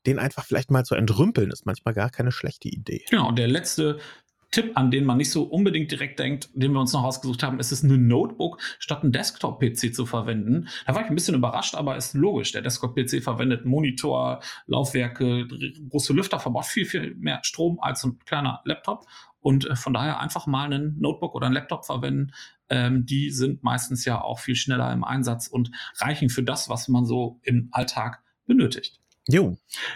den 0.06 0.20
einfach 0.20 0.46
vielleicht 0.46 0.72
mal 0.72 0.84
zu 0.84 0.96
entrümpeln, 0.96 1.52
ist 1.52 1.66
manchmal 1.66 1.94
gar 1.94 2.10
keine 2.10 2.32
schlechte 2.32 2.68
Idee. 2.68 3.06
Genau, 3.10 3.30
und 3.30 3.38
der 3.38 3.48
letzte 3.48 4.00
Tipp, 4.54 4.72
an 4.76 4.92
den 4.92 5.04
man 5.04 5.18
nicht 5.18 5.32
so 5.32 5.44
unbedingt 5.44 5.92
direkt 5.92 6.20
denkt, 6.20 6.50
den 6.54 6.72
wir 6.74 6.80
uns 6.80 6.94
noch 6.94 7.04
ausgesucht 7.04 7.44
haben, 7.44 7.60
ist 7.60 7.72
es, 7.72 7.84
ein 7.84 8.08
Notebook 8.08 8.62
statt 8.80 9.04
ein 9.04 9.12
Desktop-PC 9.12 9.94
zu 9.94 10.06
verwenden. 10.06 10.70
Da 10.86 10.96
war 10.96 11.02
ich 11.02 11.10
ein 11.10 11.16
bisschen 11.16 11.36
überrascht, 11.36 11.76
aber 11.76 11.98
ist 11.98 12.14
logisch. 12.14 12.52
Der 12.52 12.62
Desktop-PC 12.62 13.22
verwendet 13.22 13.66
Monitor, 13.66 14.42
Laufwerke, 14.68 15.48
große 15.90 16.14
Lüfter, 16.14 16.40
verbraucht 16.40 16.68
viel, 16.68 16.86
viel 16.86 17.16
mehr 17.16 17.40
Strom 17.44 17.80
als 17.82 18.04
ein 18.04 18.20
kleiner 18.20 18.62
Laptop. 18.64 19.06
Und 19.40 19.70
äh, 19.70 19.76
von 19.76 19.94
daher 19.94 20.20
einfach 20.20 20.48
mal 20.48 20.72
ein 20.72 20.96
Notebook 21.00 21.36
oder 21.36 21.48
ein 21.48 21.54
Laptop 21.54 21.86
verwenden. 21.86 22.32
Ähm, 22.70 23.06
die 23.06 23.32
sind 23.32 23.64
meistens 23.64 24.06
ja 24.06 24.22
auch 24.22 24.40
viel 24.40 24.56
schneller 24.56 24.94
im 24.94 25.04
Einsatz 25.04 25.48
und 25.48 25.72
reichen 25.98 26.30
für 26.30 26.44
das, 26.44 26.70
was 26.70 26.88
man 26.88 27.06
so 27.06 27.40
im 27.44 27.70
Alltag 27.72 28.22
benötigt. 28.46 29.03
Jo. 29.30 29.56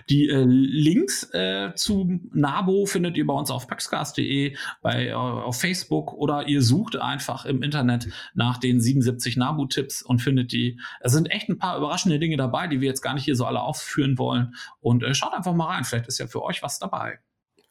Die 0.10 0.30
äh, 0.30 0.46
Links 0.46 1.30
äh, 1.34 1.74
zu 1.76 2.20
Nabo 2.32 2.86
findet 2.86 3.18
ihr 3.18 3.28
bei 3.28 3.34
uns 3.34 3.52
auf 3.52 3.68
paxcast.de, 3.68 4.56
bei 4.82 5.08
äh, 5.08 5.14
auf 5.14 5.60
Facebook 5.60 6.14
oder 6.14 6.48
ihr 6.48 6.62
sucht 6.62 6.96
einfach 6.96 7.46
im 7.46 7.62
Internet 7.62 8.08
nach 8.36 8.58
den 8.58 8.80
77 8.80 9.36
Nabu-Tipps 9.36 10.02
und 10.02 10.22
findet 10.22 10.54
die. 10.54 10.80
Es 11.02 11.12
sind 11.12 11.30
echt 11.30 11.50
ein 11.50 11.58
paar 11.58 11.78
überraschende 11.78 12.20
Dinge 12.20 12.38
dabei, 12.38 12.68
die 12.68 12.80
wir 12.80 12.88
jetzt 12.88 13.02
gar 13.02 13.14
nicht 13.14 13.26
hier 13.26 13.36
so 13.36 13.46
alle 13.46 13.62
aufführen 13.62 14.18
wollen. 14.18 14.56
Und 14.80 15.04
äh, 15.04 15.14
schaut 15.14 15.34
einfach 15.34 15.54
mal 15.54 15.74
rein, 15.74 15.84
vielleicht 15.84 16.08
ist 16.08 16.20
ja 16.20 16.28
für 16.28 16.44
euch 16.44 16.64
was 16.64 16.80
dabei. 16.80 17.20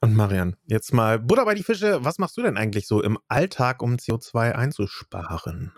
Und 0.03 0.15
Marian, 0.15 0.57
jetzt 0.67 0.93
mal 0.93 1.19
Butter 1.19 1.47
bei 1.47 1.55
die 1.55 1.63
Fische. 1.63 2.05
Was 2.05 2.19
machst 2.19 2.37
du 2.37 2.43
denn 2.43 2.59
eigentlich 2.59 2.87
so 2.87 3.03
im 3.03 3.19
Alltag, 3.29 3.83
um 3.83 3.95
CO2 3.95 4.53
einzusparen? 4.53 5.73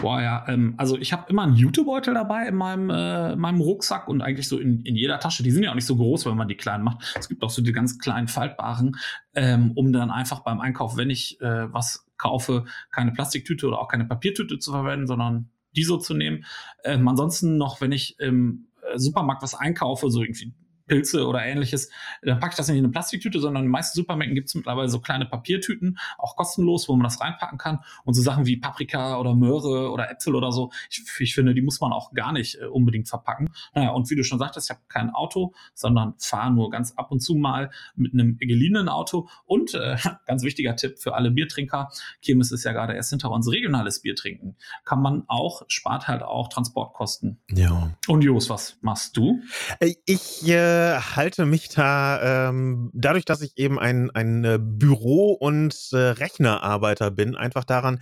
Boah, 0.00 0.20
ja, 0.20 0.44
ähm, 0.48 0.74
also 0.78 0.96
ich 0.96 1.12
habe 1.12 1.28
immer 1.28 1.42
einen 1.42 1.54
Jutebeutel 1.54 2.14
dabei 2.14 2.48
in 2.48 2.56
meinem, 2.56 2.90
äh, 2.90 3.36
meinem 3.36 3.60
Rucksack 3.60 4.08
und 4.08 4.20
eigentlich 4.20 4.48
so 4.48 4.58
in, 4.58 4.82
in 4.82 4.96
jeder 4.96 5.20
Tasche. 5.20 5.42
Die 5.42 5.50
sind 5.50 5.62
ja 5.62 5.70
auch 5.70 5.74
nicht 5.74 5.86
so 5.86 5.96
groß, 5.96 6.26
wenn 6.26 6.36
man 6.36 6.48
die 6.48 6.56
klein 6.56 6.82
macht. 6.82 7.14
Es 7.18 7.28
gibt 7.28 7.42
auch 7.42 7.50
so 7.50 7.62
die 7.62 7.72
ganz 7.72 7.98
kleinen 7.98 8.26
faltbaren, 8.26 8.96
ähm, 9.34 9.72
um 9.76 9.92
dann 9.92 10.10
einfach 10.10 10.40
beim 10.40 10.60
Einkauf, 10.60 10.96
wenn 10.96 11.10
ich 11.10 11.40
äh, 11.40 11.72
was 11.72 12.06
kaufe, 12.16 12.64
keine 12.90 13.12
Plastiktüte 13.12 13.66
oder 13.66 13.80
auch 13.80 13.88
keine 13.88 14.04
Papiertüte 14.04 14.58
zu 14.58 14.72
verwenden, 14.72 15.06
sondern 15.06 15.50
die 15.76 15.84
so 15.84 15.98
zu 15.98 16.14
nehmen. 16.14 16.44
Ähm, 16.84 17.06
ansonsten 17.06 17.56
noch, 17.56 17.80
wenn 17.80 17.92
ich 17.92 18.18
im 18.18 18.66
äh, 18.82 18.98
Supermarkt 18.98 19.42
was 19.42 19.54
einkaufe, 19.54 20.10
so 20.10 20.22
irgendwie 20.22 20.54
Pilze 20.86 21.26
oder 21.26 21.44
ähnliches, 21.44 21.90
dann 22.22 22.38
packe 22.40 22.52
ich 22.52 22.56
das 22.56 22.68
nicht 22.68 22.78
in 22.78 22.84
eine 22.84 22.92
Plastiktüte, 22.92 23.40
sondern 23.40 23.62
in 23.62 23.68
den 23.68 23.72
meisten 23.72 23.96
Supermärkten 23.96 24.34
gibt 24.34 24.48
es 24.48 24.54
mittlerweile 24.54 24.88
so 24.88 25.00
kleine 25.00 25.26
Papiertüten, 25.26 25.98
auch 26.18 26.36
kostenlos, 26.36 26.88
wo 26.88 26.96
man 26.96 27.04
das 27.04 27.20
reinpacken 27.20 27.58
kann. 27.58 27.80
Und 28.04 28.14
so 28.14 28.22
Sachen 28.22 28.46
wie 28.46 28.56
Paprika 28.56 29.18
oder 29.18 29.34
Möhre 29.34 29.90
oder 29.90 30.10
Äpfel 30.10 30.34
oder 30.34 30.52
so, 30.52 30.70
ich, 30.90 31.02
ich 31.18 31.34
finde, 31.34 31.54
die 31.54 31.62
muss 31.62 31.80
man 31.80 31.92
auch 31.92 32.12
gar 32.12 32.32
nicht 32.32 32.60
äh, 32.60 32.66
unbedingt 32.66 33.08
verpacken. 33.08 33.52
Naja, 33.74 33.90
und 33.90 34.10
wie 34.10 34.16
du 34.16 34.24
schon 34.24 34.38
sagtest, 34.38 34.68
ich 34.68 34.70
habe 34.70 34.82
kein 34.88 35.10
Auto, 35.10 35.54
sondern 35.74 36.14
fahre 36.18 36.52
nur 36.52 36.70
ganz 36.70 36.92
ab 36.92 37.10
und 37.10 37.20
zu 37.20 37.34
mal 37.34 37.70
mit 37.94 38.12
einem 38.12 38.36
geliehenen 38.38 38.88
Auto. 38.88 39.28
Und 39.44 39.74
äh, 39.74 39.96
ganz 40.26 40.42
wichtiger 40.42 40.76
Tipp 40.76 40.98
für 40.98 41.14
alle 41.14 41.30
Biertrinker, 41.30 41.90
Kirmes 42.20 42.52
ist 42.52 42.64
ja 42.64 42.72
gerade 42.72 42.94
erst 42.94 43.10
hinter 43.10 43.30
uns, 43.30 43.50
regionales 43.50 44.02
Bier 44.02 44.14
trinken. 44.14 44.56
Kann 44.84 45.00
man 45.00 45.24
auch, 45.28 45.62
spart 45.68 46.08
halt 46.08 46.22
auch 46.22 46.48
Transportkosten. 46.48 47.40
Ja. 47.50 47.90
Und 48.08 48.22
Jos, 48.22 48.50
was 48.50 48.78
machst 48.80 49.16
du? 49.16 49.40
Äh, 49.80 49.94
ich 50.06 50.48
äh, 50.48 50.71
halte 51.16 51.46
mich 51.46 51.68
da, 51.68 52.48
ähm, 52.48 52.90
dadurch, 52.92 53.24
dass 53.24 53.42
ich 53.42 53.56
eben 53.58 53.78
ein, 53.78 54.10
ein 54.10 54.44
äh, 54.44 54.58
Büro- 54.60 55.32
und 55.32 55.74
äh, 55.92 55.96
Rechnerarbeiter 55.96 57.10
bin, 57.10 57.36
einfach 57.36 57.64
daran, 57.64 58.00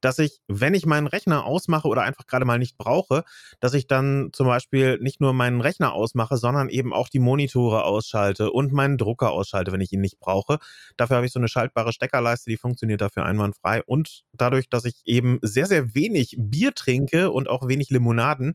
dass 0.00 0.18
ich, 0.18 0.40
wenn 0.48 0.74
ich 0.74 0.86
meinen 0.86 1.06
Rechner 1.06 1.44
ausmache 1.44 1.88
oder 1.88 2.02
einfach 2.02 2.26
gerade 2.26 2.44
mal 2.44 2.58
nicht 2.58 2.78
brauche, 2.78 3.24
dass 3.60 3.74
ich 3.74 3.86
dann 3.86 4.30
zum 4.32 4.46
Beispiel 4.46 4.98
nicht 5.00 5.20
nur 5.20 5.32
meinen 5.32 5.60
Rechner 5.60 5.92
ausmache, 5.92 6.36
sondern 6.36 6.68
eben 6.68 6.92
auch 6.92 7.08
die 7.08 7.18
Monitore 7.18 7.84
ausschalte 7.84 8.50
und 8.50 8.72
meinen 8.72 8.98
Drucker 8.98 9.30
ausschalte, 9.32 9.72
wenn 9.72 9.80
ich 9.80 9.92
ihn 9.92 10.00
nicht 10.00 10.18
brauche. 10.20 10.58
Dafür 10.96 11.16
habe 11.16 11.26
ich 11.26 11.32
so 11.32 11.38
eine 11.40 11.48
schaltbare 11.48 11.92
Steckerleiste, 11.92 12.50
die 12.50 12.56
funktioniert 12.56 13.00
dafür 13.00 13.24
einwandfrei. 13.24 13.82
Und 13.84 14.22
dadurch, 14.32 14.68
dass 14.68 14.84
ich 14.84 15.00
eben 15.04 15.38
sehr, 15.42 15.66
sehr 15.66 15.94
wenig 15.94 16.36
Bier 16.38 16.74
trinke 16.74 17.30
und 17.30 17.48
auch 17.48 17.68
wenig 17.68 17.90
Limonaden, 17.90 18.54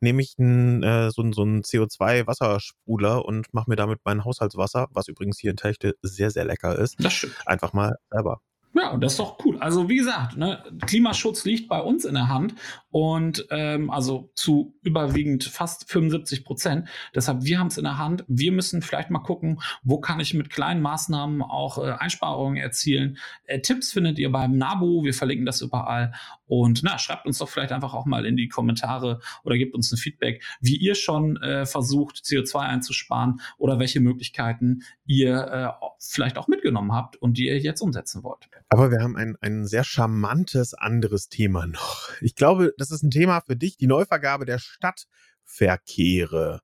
nehme 0.00 0.22
ich 0.22 0.34
einen, 0.38 0.82
äh, 0.82 1.10
so, 1.10 1.30
so 1.32 1.42
einen 1.42 1.62
CO2-Wassersprudler 1.62 3.24
und 3.24 3.52
mache 3.54 3.70
mir 3.70 3.76
damit 3.76 4.00
mein 4.04 4.24
Haushaltswasser, 4.24 4.88
was 4.90 5.08
übrigens 5.08 5.38
hier 5.38 5.50
in 5.50 5.56
Techte 5.56 5.94
sehr, 6.02 6.30
sehr 6.30 6.44
lecker 6.44 6.78
ist, 6.78 6.96
Das 6.98 7.12
stimmt. 7.12 7.36
einfach 7.46 7.72
mal 7.72 7.96
selber. 8.10 8.40
Ja, 8.74 8.96
das 8.96 9.12
ist 9.12 9.18
doch 9.18 9.38
cool. 9.44 9.58
Also 9.58 9.90
wie 9.90 9.96
gesagt, 9.96 10.36
ne, 10.38 10.64
Klimaschutz 10.86 11.44
liegt 11.44 11.68
bei 11.68 11.80
uns 11.80 12.06
in 12.06 12.14
der 12.14 12.28
Hand 12.28 12.54
und 12.90 13.46
ähm, 13.50 13.90
also 13.90 14.30
zu 14.34 14.74
überwiegend 14.82 15.44
fast 15.44 15.90
75 15.90 16.42
Prozent. 16.44 16.88
Deshalb, 17.14 17.44
wir 17.44 17.58
haben 17.58 17.66
es 17.66 17.76
in 17.76 17.84
der 17.84 17.98
Hand. 17.98 18.24
Wir 18.28 18.50
müssen 18.50 18.80
vielleicht 18.80 19.10
mal 19.10 19.18
gucken, 19.18 19.60
wo 19.82 20.00
kann 20.00 20.20
ich 20.20 20.32
mit 20.32 20.48
kleinen 20.48 20.80
Maßnahmen 20.80 21.42
auch 21.42 21.78
äh, 21.78 21.92
Einsparungen 21.98 22.56
erzielen. 22.56 23.18
Äh, 23.44 23.60
Tipps 23.60 23.92
findet 23.92 24.18
ihr 24.18 24.32
beim 24.32 24.56
NABU. 24.56 25.04
Wir 25.04 25.12
verlinken 25.12 25.44
das 25.44 25.60
überall. 25.60 26.12
Und 26.46 26.82
na, 26.82 26.98
schreibt 26.98 27.26
uns 27.26 27.38
doch 27.38 27.48
vielleicht 27.48 27.72
einfach 27.72 27.92
auch 27.92 28.06
mal 28.06 28.24
in 28.24 28.36
die 28.36 28.48
Kommentare 28.48 29.20
oder 29.44 29.56
gebt 29.56 29.74
uns 29.74 29.92
ein 29.92 29.96
Feedback, 29.96 30.42
wie 30.60 30.76
ihr 30.76 30.94
schon 30.94 31.36
äh, 31.38 31.66
versucht, 31.66 32.16
CO2 32.16 32.58
einzusparen 32.58 33.40
oder 33.58 33.78
welche 33.78 34.00
Möglichkeiten 34.00 34.82
ihr 35.06 35.46
äh, 35.80 35.86
vielleicht 35.98 36.38
auch 36.38 36.48
mitgenommen 36.48 36.92
habt 36.92 37.16
und 37.16 37.38
die 37.38 37.46
ihr 37.46 37.58
jetzt 37.58 37.80
umsetzen 37.80 38.22
wollt. 38.22 38.48
Aber 38.72 38.90
wir 38.90 39.02
haben 39.02 39.18
ein, 39.18 39.36
ein 39.42 39.66
sehr 39.66 39.84
charmantes 39.84 40.72
anderes 40.72 41.28
Thema 41.28 41.66
noch. 41.66 42.08
Ich 42.22 42.34
glaube, 42.34 42.72
das 42.78 42.90
ist 42.90 43.02
ein 43.02 43.10
Thema 43.10 43.42
für 43.42 43.54
dich, 43.54 43.76
die 43.76 43.86
Neuvergabe 43.86 44.46
der 44.46 44.58
Stadtverkehre. 44.58 46.62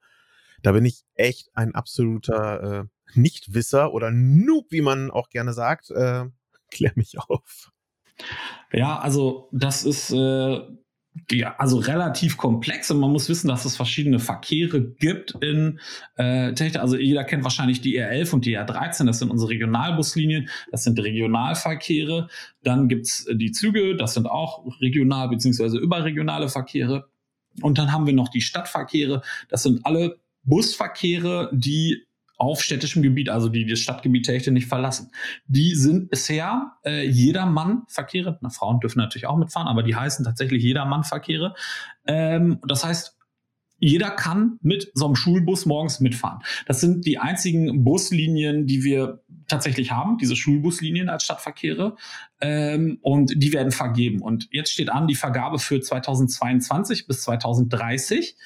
Da 0.63 0.73
bin 0.73 0.87
ich 0.87 1.05
echt 1.17 1.51
ein 1.53 1.75
absoluter 1.75 2.63
äh, 2.63 2.85
Nichtwisser 3.13 3.93
oder 3.93 4.11
Noob, 4.11 4.69
wie 4.71 4.81
man 4.81 5.11
auch 5.11 5.29
gerne 5.29 5.53
sagt. 5.53 5.91
Äh, 5.91 6.25
klär 6.71 6.93
mich 6.95 7.19
auf. 7.19 7.73
Ja, 8.73 8.99
also 9.01 9.51
das 9.53 9.85
ist 9.85 10.11
äh, 10.11 10.61
ja, 11.31 11.55
also 11.59 11.79
relativ 11.79 12.37
komplex 12.37 12.91
und 12.91 13.01
man 13.01 13.11
muss 13.11 13.29
wissen, 13.29 13.49
dass 13.49 13.65
es 13.65 13.77
verschiedene 13.77 14.19
Verkehre 14.19 14.81
gibt 14.81 15.35
in 15.41 15.81
äh, 16.17 16.53
Techte. 16.55 16.81
Also 16.81 16.97
jeder 16.97 17.25
kennt 17.25 17.45
wahrscheinlich 17.45 17.81
die 17.81 18.01
R11 18.01 18.35
und 18.35 18.45
die 18.45 18.59
R13, 18.59 19.07
das 19.07 19.19
sind 19.19 19.31
unsere 19.31 19.51
Regionalbuslinien, 19.51 20.49
das 20.71 20.85
sind 20.85 20.99
Regionalverkehre. 20.99 22.29
Dann 22.63 22.89
gibt's 22.89 23.27
die 23.33 23.53
Züge, 23.53 23.97
das 23.97 24.15
sind 24.15 24.27
auch 24.27 24.65
regional 24.81 25.29
beziehungsweise 25.29 25.79
überregionale 25.79 26.49
Verkehre. 26.49 27.09
Und 27.63 27.79
dann 27.79 27.93
haben 27.93 28.07
wir 28.07 28.15
noch 28.15 28.29
die 28.29 28.41
Stadtverkehre, 28.41 29.23
das 29.49 29.63
sind 29.63 29.85
alle 29.85 30.19
Busverkehre, 30.45 31.51
die 31.53 32.08
auf 32.39 32.63
städtischem 32.63 33.03
Gebiet, 33.03 33.29
also 33.29 33.49
die 33.49 33.67
das 33.67 33.81
Stadtgebiet 33.81 34.29
Hechte 34.29 34.53
nicht 34.53 34.69
verlassen. 34.69 35.11
Die 35.47 35.75
sind 35.75 36.09
bisher 36.09 36.73
äh, 36.85 37.07
Jedermann-Verkehre. 37.07 38.39
Na, 38.41 38.49
Frauen 38.49 38.81
dürfen 38.81 38.99
natürlich 38.99 39.27
auch 39.27 39.37
mitfahren, 39.37 39.69
aber 39.69 39.83
die 39.83 39.97
heißen 39.97 40.25
tatsächlich 40.25 40.63
Jedermann-Verkehre. 40.63 41.55
Ähm, 42.07 42.61
das 42.67 42.85
heißt, 42.85 43.17
jeder 43.81 44.11
kann 44.11 44.59
mit 44.61 44.91
so 44.95 45.07
einem 45.07 45.15
Schulbus 45.15 45.67
morgens 45.67 46.01
mitfahren. 46.01 46.41
Das 46.67 46.81
sind 46.81 47.07
die 47.07 47.19
einzigen 47.19 47.85
Buslinien, 47.85 48.67
die 48.67 48.83
wir 48.83 49.23
tatsächlich 49.47 49.93
haben, 49.93 50.19
diese 50.19 50.37
Schulbuslinien 50.37 51.09
als 51.09 51.25
Stadtverkehre. 51.25 51.97
Ähm, 52.41 52.99
und 53.03 53.33
die 53.37 53.53
werden 53.53 53.73
vergeben. 53.73 54.21
Und 54.21 54.49
jetzt 54.51 54.73
steht 54.73 54.91
an 54.91 55.07
die 55.07 55.15
Vergabe 55.15 55.59
für 55.59 55.81
2022 55.81 57.07
bis 57.07 57.23
2030. 57.23 58.37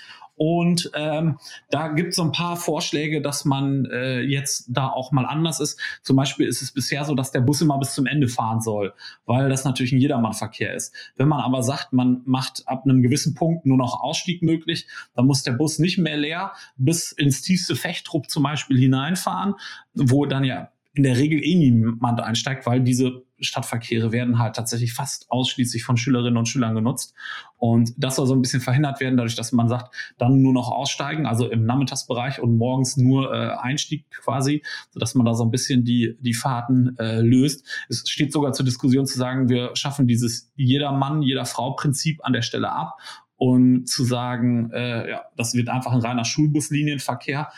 Und 0.44 0.90
ähm, 0.94 1.38
da 1.70 1.86
gibt 1.86 2.08
es 2.08 2.16
so 2.16 2.22
ein 2.24 2.32
paar 2.32 2.56
Vorschläge, 2.56 3.22
dass 3.22 3.44
man 3.44 3.84
äh, 3.84 4.22
jetzt 4.22 4.66
da 4.70 4.88
auch 4.88 5.12
mal 5.12 5.24
anders 5.24 5.60
ist. 5.60 5.78
Zum 6.02 6.16
Beispiel 6.16 6.48
ist 6.48 6.62
es 6.62 6.72
bisher 6.72 7.04
so, 7.04 7.14
dass 7.14 7.30
der 7.30 7.42
Bus 7.42 7.60
immer 7.60 7.78
bis 7.78 7.94
zum 7.94 8.06
Ende 8.06 8.26
fahren 8.26 8.60
soll, 8.60 8.92
weil 9.24 9.48
das 9.48 9.64
natürlich 9.64 9.92
ein 9.92 10.00
Jedermannverkehr 10.00 10.74
ist. 10.74 10.92
Wenn 11.14 11.28
man 11.28 11.38
aber 11.38 11.62
sagt, 11.62 11.92
man 11.92 12.22
macht 12.24 12.64
ab 12.66 12.82
einem 12.84 13.02
gewissen 13.02 13.36
Punkt 13.36 13.66
nur 13.66 13.76
noch 13.76 14.00
Ausstieg 14.00 14.42
möglich, 14.42 14.88
dann 15.14 15.26
muss 15.26 15.44
der 15.44 15.52
Bus 15.52 15.78
nicht 15.78 15.98
mehr 15.98 16.16
leer 16.16 16.54
bis 16.76 17.12
ins 17.12 17.42
tiefste 17.42 17.76
Fechtrupp 17.76 18.28
zum 18.28 18.42
Beispiel 18.42 18.76
hineinfahren, 18.76 19.54
wo 19.94 20.26
dann 20.26 20.42
ja 20.42 20.72
in 20.94 21.04
der 21.04 21.18
Regel 21.18 21.40
eh 21.40 21.54
niemand 21.54 22.20
einsteigt, 22.20 22.66
weil 22.66 22.80
diese 22.80 23.22
Stadtverkehre 23.42 24.12
werden 24.12 24.38
halt 24.38 24.56
tatsächlich 24.56 24.94
fast 24.94 25.30
ausschließlich 25.30 25.84
von 25.84 25.96
Schülerinnen 25.96 26.36
und 26.36 26.48
Schülern 26.48 26.74
genutzt. 26.74 27.14
Und 27.56 27.92
das 27.96 28.16
soll 28.16 28.26
so 28.26 28.34
ein 28.34 28.42
bisschen 28.42 28.60
verhindert 28.60 29.00
werden, 29.00 29.16
dadurch, 29.16 29.36
dass 29.36 29.52
man 29.52 29.68
sagt, 29.68 29.94
dann 30.18 30.42
nur 30.42 30.52
noch 30.52 30.70
aussteigen, 30.70 31.26
also 31.26 31.48
im 31.48 31.64
Nachmittagsbereich 31.64 32.40
und 32.40 32.56
morgens 32.56 32.96
nur 32.96 33.32
äh, 33.32 33.50
Einstieg 33.60 34.10
quasi, 34.10 34.62
sodass 34.90 35.14
man 35.14 35.26
da 35.26 35.34
so 35.34 35.44
ein 35.44 35.50
bisschen 35.50 35.84
die, 35.84 36.16
die 36.20 36.34
Fahrten 36.34 36.96
äh, 36.98 37.20
löst. 37.20 37.66
Es 37.88 38.02
steht 38.08 38.32
sogar 38.32 38.52
zur 38.52 38.64
Diskussion 38.64 39.06
zu 39.06 39.18
sagen, 39.18 39.48
wir 39.48 39.70
schaffen 39.74 40.08
dieses 40.08 40.50
jeder 40.56 40.92
Mann, 40.92 41.22
jeder 41.22 41.44
Frau 41.44 41.72
Prinzip 41.72 42.24
an 42.24 42.32
der 42.32 42.42
Stelle 42.42 42.72
ab 42.72 42.98
und 43.36 43.88
zu 43.88 44.04
sagen, 44.04 44.70
äh, 44.70 45.10
ja, 45.10 45.22
das 45.36 45.54
wird 45.54 45.68
einfach 45.68 45.90
ein 45.90 46.00
reiner 46.00 46.24
Schulbuslinienverkehr. 46.24 47.50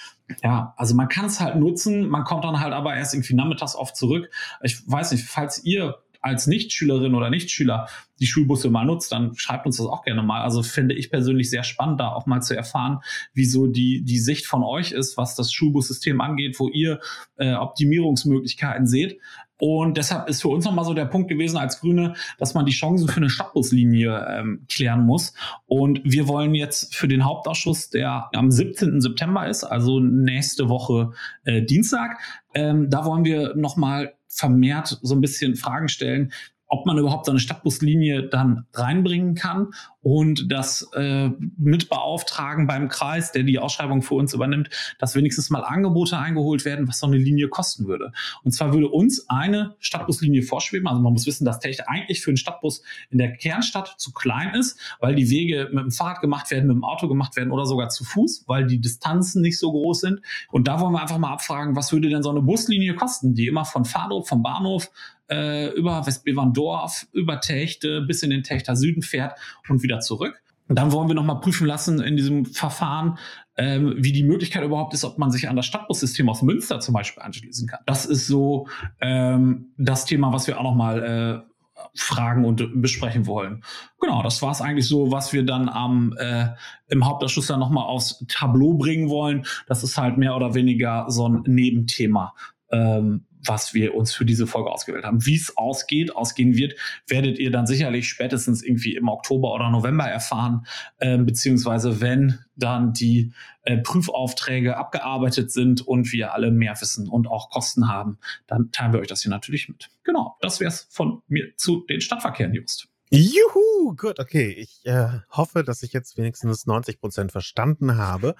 Ja, 0.42 0.74
also 0.76 0.94
man 0.94 1.08
kann 1.08 1.26
es 1.26 1.40
halt 1.40 1.56
nutzen, 1.56 2.08
man 2.08 2.24
kommt 2.24 2.44
dann 2.44 2.60
halt 2.60 2.72
aber 2.72 2.94
erst 2.94 3.14
irgendwie 3.14 3.34
nachmittags 3.34 3.76
oft 3.76 3.96
zurück. 3.96 4.30
Ich 4.62 4.82
weiß 4.88 5.12
nicht, 5.12 5.24
falls 5.24 5.64
ihr 5.64 5.98
als 6.24 6.46
Nichtschülerin 6.46 7.14
oder 7.14 7.28
Nichtschüler 7.28 7.86
die 8.18 8.26
Schulbusse 8.26 8.70
mal 8.70 8.86
nutzt, 8.86 9.12
dann 9.12 9.36
schreibt 9.36 9.66
uns 9.66 9.76
das 9.76 9.86
auch 9.86 10.02
gerne 10.04 10.22
mal. 10.22 10.40
Also 10.40 10.62
finde 10.62 10.94
ich 10.94 11.10
persönlich 11.10 11.50
sehr 11.50 11.64
spannend, 11.64 12.00
da 12.00 12.08
auch 12.12 12.24
mal 12.24 12.40
zu 12.40 12.56
erfahren, 12.56 13.00
wieso 13.34 13.66
die, 13.66 14.02
die 14.02 14.18
Sicht 14.18 14.46
von 14.46 14.62
euch 14.62 14.92
ist, 14.92 15.18
was 15.18 15.34
das 15.34 15.52
Schulbussystem 15.52 16.22
angeht, 16.22 16.58
wo 16.58 16.68
ihr 16.68 17.00
äh, 17.36 17.52
Optimierungsmöglichkeiten 17.52 18.86
seht. 18.86 19.20
Und 19.58 19.96
deshalb 19.96 20.28
ist 20.28 20.42
für 20.42 20.48
uns 20.48 20.64
nochmal 20.64 20.84
so 20.84 20.94
der 20.94 21.04
Punkt 21.04 21.28
gewesen 21.28 21.56
als 21.56 21.80
Grüne, 21.80 22.14
dass 22.38 22.54
man 22.54 22.66
die 22.66 22.72
Chancen 22.72 23.08
für 23.08 23.18
eine 23.18 23.30
Stadtbuslinie 23.30 24.26
ähm, 24.28 24.66
klären 24.68 25.06
muss. 25.06 25.34
Und 25.66 26.00
wir 26.04 26.26
wollen 26.28 26.54
jetzt 26.54 26.94
für 26.94 27.08
den 27.08 27.24
Hauptausschuss, 27.24 27.90
der 27.90 28.28
am 28.34 28.50
17. 28.50 29.00
September 29.00 29.46
ist, 29.46 29.64
also 29.64 30.00
nächste 30.00 30.68
Woche 30.68 31.12
äh, 31.44 31.62
Dienstag, 31.62 32.18
ähm, 32.54 32.90
da 32.90 33.04
wollen 33.04 33.24
wir 33.24 33.54
nochmal 33.56 34.14
vermehrt 34.28 34.98
so 35.02 35.14
ein 35.14 35.20
bisschen 35.20 35.54
Fragen 35.54 35.88
stellen, 35.88 36.32
ob 36.74 36.86
man 36.86 36.98
überhaupt 36.98 37.26
so 37.26 37.30
eine 37.30 37.38
Stadtbuslinie 37.38 38.24
dann 38.24 38.66
reinbringen 38.72 39.36
kann 39.36 39.68
und 40.02 40.50
das 40.50 40.90
äh, 40.94 41.30
mit 41.56 41.88
beauftragen 41.88 42.66
beim 42.66 42.88
Kreis, 42.88 43.30
der 43.30 43.44
die 43.44 43.60
Ausschreibung 43.60 44.02
für 44.02 44.14
uns 44.14 44.34
übernimmt, 44.34 44.70
dass 44.98 45.14
wenigstens 45.14 45.50
mal 45.50 45.60
Angebote 45.62 46.18
eingeholt 46.18 46.64
werden, 46.64 46.88
was 46.88 46.98
so 46.98 47.06
eine 47.06 47.16
Linie 47.16 47.48
kosten 47.48 47.86
würde. 47.86 48.12
Und 48.42 48.50
zwar 48.50 48.72
würde 48.72 48.88
uns 48.88 49.30
eine 49.30 49.76
Stadtbuslinie 49.78 50.42
vorschweben. 50.42 50.88
Also 50.88 51.00
man 51.00 51.12
muss 51.12 51.26
wissen, 51.26 51.44
dass 51.44 51.60
Techte 51.60 51.88
eigentlich 51.88 52.22
für 52.22 52.30
einen 52.30 52.38
Stadtbus 52.38 52.82
in 53.08 53.18
der 53.18 53.32
Kernstadt 53.32 53.94
zu 53.96 54.12
klein 54.12 54.54
ist, 54.54 54.76
weil 54.98 55.14
die 55.14 55.30
Wege 55.30 55.68
mit 55.72 55.84
dem 55.84 55.92
Fahrrad 55.92 56.20
gemacht 56.20 56.50
werden, 56.50 56.66
mit 56.66 56.74
dem 56.74 56.84
Auto 56.84 57.06
gemacht 57.06 57.36
werden 57.36 57.52
oder 57.52 57.66
sogar 57.66 57.88
zu 57.88 58.02
Fuß, 58.02 58.44
weil 58.48 58.66
die 58.66 58.80
Distanzen 58.80 59.42
nicht 59.42 59.60
so 59.60 59.70
groß 59.70 60.00
sind. 60.00 60.20
Und 60.50 60.66
da 60.66 60.80
wollen 60.80 60.92
wir 60.92 61.02
einfach 61.02 61.18
mal 61.18 61.32
abfragen, 61.32 61.76
was 61.76 61.92
würde 61.92 62.08
denn 62.08 62.24
so 62.24 62.30
eine 62.30 62.42
Buslinie 62.42 62.96
kosten, 62.96 63.34
die 63.34 63.46
immer 63.46 63.64
von 63.64 63.84
Fahrdorf, 63.84 64.26
vom 64.28 64.42
Bahnhof 64.42 64.90
äh, 65.30 65.70
über 65.74 66.06
Westbeverndorf, 66.06 67.06
über 67.12 67.40
Techte 67.40 68.02
bis 68.02 68.22
in 68.22 68.30
den 68.30 68.42
Techter 68.42 68.76
Süden 68.76 69.02
fährt 69.02 69.38
und 69.68 69.82
wieder 69.82 70.00
zurück. 70.00 70.40
Und 70.68 70.78
dann 70.78 70.92
wollen 70.92 71.08
wir 71.08 71.14
nochmal 71.14 71.40
prüfen 71.40 71.66
lassen 71.66 72.00
in 72.00 72.16
diesem 72.16 72.46
Verfahren, 72.46 73.18
ähm, 73.56 73.94
wie 73.98 74.12
die 74.12 74.24
Möglichkeit 74.24 74.64
überhaupt 74.64 74.94
ist, 74.94 75.04
ob 75.04 75.18
man 75.18 75.30
sich 75.30 75.48
an 75.48 75.56
das 75.56 75.66
Stadtbussystem 75.66 76.28
aus 76.28 76.42
Münster 76.42 76.80
zum 76.80 76.94
Beispiel 76.94 77.22
anschließen 77.22 77.68
kann. 77.68 77.80
Das 77.86 78.06
ist 78.06 78.26
so 78.26 78.66
ähm, 79.00 79.72
das 79.76 80.06
Thema, 80.06 80.32
was 80.32 80.46
wir 80.46 80.58
auch 80.58 80.64
nochmal 80.64 81.44
äh, 81.44 81.54
fragen 81.94 82.44
und 82.44 82.80
besprechen 82.80 83.26
wollen. 83.26 83.62
Genau, 84.00 84.22
das 84.22 84.40
war 84.42 84.52
es 84.52 84.60
eigentlich 84.60 84.88
so, 84.88 85.12
was 85.12 85.32
wir 85.32 85.44
dann 85.44 85.68
am 85.68 86.14
äh, 86.18 86.48
im 86.88 87.04
Hauptausschuss 87.04 87.48
dann 87.48 87.60
nochmal 87.60 87.84
aufs 87.84 88.24
Tableau 88.28 88.74
bringen 88.74 89.10
wollen. 89.10 89.44
Das 89.66 89.84
ist 89.84 89.98
halt 89.98 90.16
mehr 90.16 90.34
oder 90.34 90.54
weniger 90.54 91.06
so 91.08 91.28
ein 91.28 91.42
Nebenthema. 91.46 92.34
Ähm, 92.70 93.26
was 93.46 93.74
wir 93.74 93.94
uns 93.94 94.12
für 94.12 94.24
diese 94.24 94.46
Folge 94.46 94.70
ausgewählt 94.70 95.04
haben. 95.04 95.24
Wie 95.24 95.36
es 95.36 95.56
ausgeht, 95.56 96.14
ausgehen 96.14 96.56
wird, 96.56 96.74
werdet 97.06 97.38
ihr 97.38 97.50
dann 97.50 97.66
sicherlich 97.66 98.08
spätestens 98.08 98.62
irgendwie 98.62 98.96
im 98.96 99.08
Oktober 99.08 99.52
oder 99.52 99.70
November 99.70 100.04
erfahren, 100.04 100.66
äh, 100.98 101.18
beziehungsweise 101.18 102.00
wenn 102.00 102.38
dann 102.56 102.92
die 102.92 103.32
äh, 103.62 103.78
Prüfaufträge 103.78 104.76
abgearbeitet 104.76 105.50
sind 105.50 105.86
und 105.86 106.12
wir 106.12 106.34
alle 106.34 106.50
mehr 106.50 106.80
wissen 106.80 107.08
und 107.08 107.26
auch 107.26 107.50
Kosten 107.50 107.88
haben, 107.88 108.18
dann 108.46 108.70
teilen 108.70 108.92
wir 108.92 109.00
euch 109.00 109.08
das 109.08 109.22
hier 109.22 109.30
natürlich 109.30 109.68
mit. 109.68 109.90
Genau, 110.04 110.36
das 110.40 110.60
wäre 110.60 110.68
es 110.68 110.86
von 110.90 111.22
mir 111.28 111.56
zu 111.56 111.84
den 111.86 112.00
Stadtverkehren, 112.00 112.54
Just. 112.54 112.88
Juhu, 113.10 113.94
gut, 113.96 114.18
okay. 114.18 114.50
Ich 114.58 114.84
äh, 114.84 115.20
hoffe, 115.30 115.62
dass 115.62 115.82
ich 115.82 115.92
jetzt 115.92 116.16
wenigstens 116.16 116.66
90 116.66 117.00
Prozent 117.00 117.32
verstanden 117.32 117.96
habe. 117.96 118.34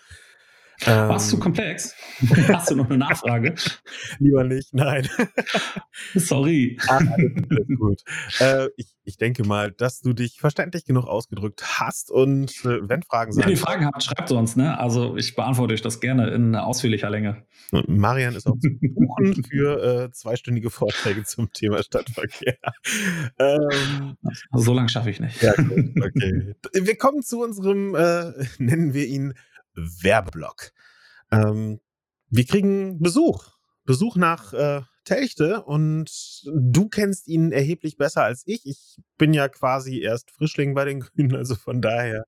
Ähm, 0.87 1.09
Warst 1.09 1.33
du 1.33 1.39
komplex? 1.39 1.95
Hast 2.53 2.71
du 2.71 2.77
noch 2.77 2.87
eine 2.87 2.99
Nachfrage? 2.99 3.55
Lieber 4.19 4.45
nicht, 4.45 4.75
nein. 4.75 5.09
Sorry. 6.15 6.79
Ah, 6.89 7.01
gut. 7.79 8.03
Äh, 8.41 8.69
ich, 8.77 8.89
ich 9.05 9.17
denke 9.17 9.45
mal, 9.45 9.71
dass 9.71 10.01
du 10.01 10.13
dich 10.13 10.41
verständlich 10.41 10.85
genug 10.85 11.07
ausgedrückt 11.07 11.63
hast 11.79 12.11
und 12.11 12.51
äh, 12.65 12.89
wenn 12.89 13.03
Fragen 13.03 13.33
sind. 13.33 13.45
Wenn 13.45 13.53
ihr 13.53 13.57
Fragen 13.59 13.87
habt, 13.87 14.03
schreibt 14.03 14.31
uns, 14.33 14.57
ne? 14.57 14.79
Also 14.79 15.17
ich 15.17 15.37
beantworte 15.37 15.75
euch 15.75 15.83
das 15.83 16.01
gerne 16.01 16.31
in 16.31 16.57
ausführlicher 16.57 17.11
Länge. 17.11 17.45
Marian 17.87 18.35
ist 18.35 18.47
auch 18.47 18.59
zu 18.59 18.71
buchen 18.71 19.45
für 19.45 20.05
äh, 20.05 20.11
zweistündige 20.11 20.71
Vorträge 20.71 21.25
zum 21.25 21.53
Thema 21.53 21.83
Stadtverkehr. 21.83 22.57
Ähm, 23.39 24.17
so 24.53 24.73
lange 24.73 24.89
schaffe 24.89 25.11
ich 25.11 25.21
nicht. 25.21 25.41
Ja, 25.43 25.53
okay. 25.53 26.55
Wir 26.73 26.97
kommen 26.97 27.23
zu 27.23 27.43
unserem, 27.43 27.95
äh, 27.95 28.33
nennen 28.59 28.95
wir 28.95 29.07
ihn 29.07 29.35
Werbeblock. 29.75 30.73
Ähm, 31.31 31.81
wir 32.29 32.47
kriegen 32.47 33.01
Besuch. 33.01 33.55
Besuch 33.85 34.17
nach 34.17 34.53
äh, 34.55 34.83
Telchte 35.05 35.63
und 35.63 36.11
du 36.47 36.89
kennst 36.89 37.29
ihn 37.29 37.53
erheblich 37.53 37.97
besser 37.99 38.25
als 38.25 38.43
ich. 38.47 38.65
Ich 38.65 38.99
bin 39.19 39.35
ja 39.35 39.49
quasi 39.49 40.01
erst 40.01 40.31
Frischling 40.31 40.75
bei 40.75 40.87
den 40.87 41.01
Grünen, 41.01 41.37
also 41.37 41.55
von 41.55 41.83
daher, 41.83 42.25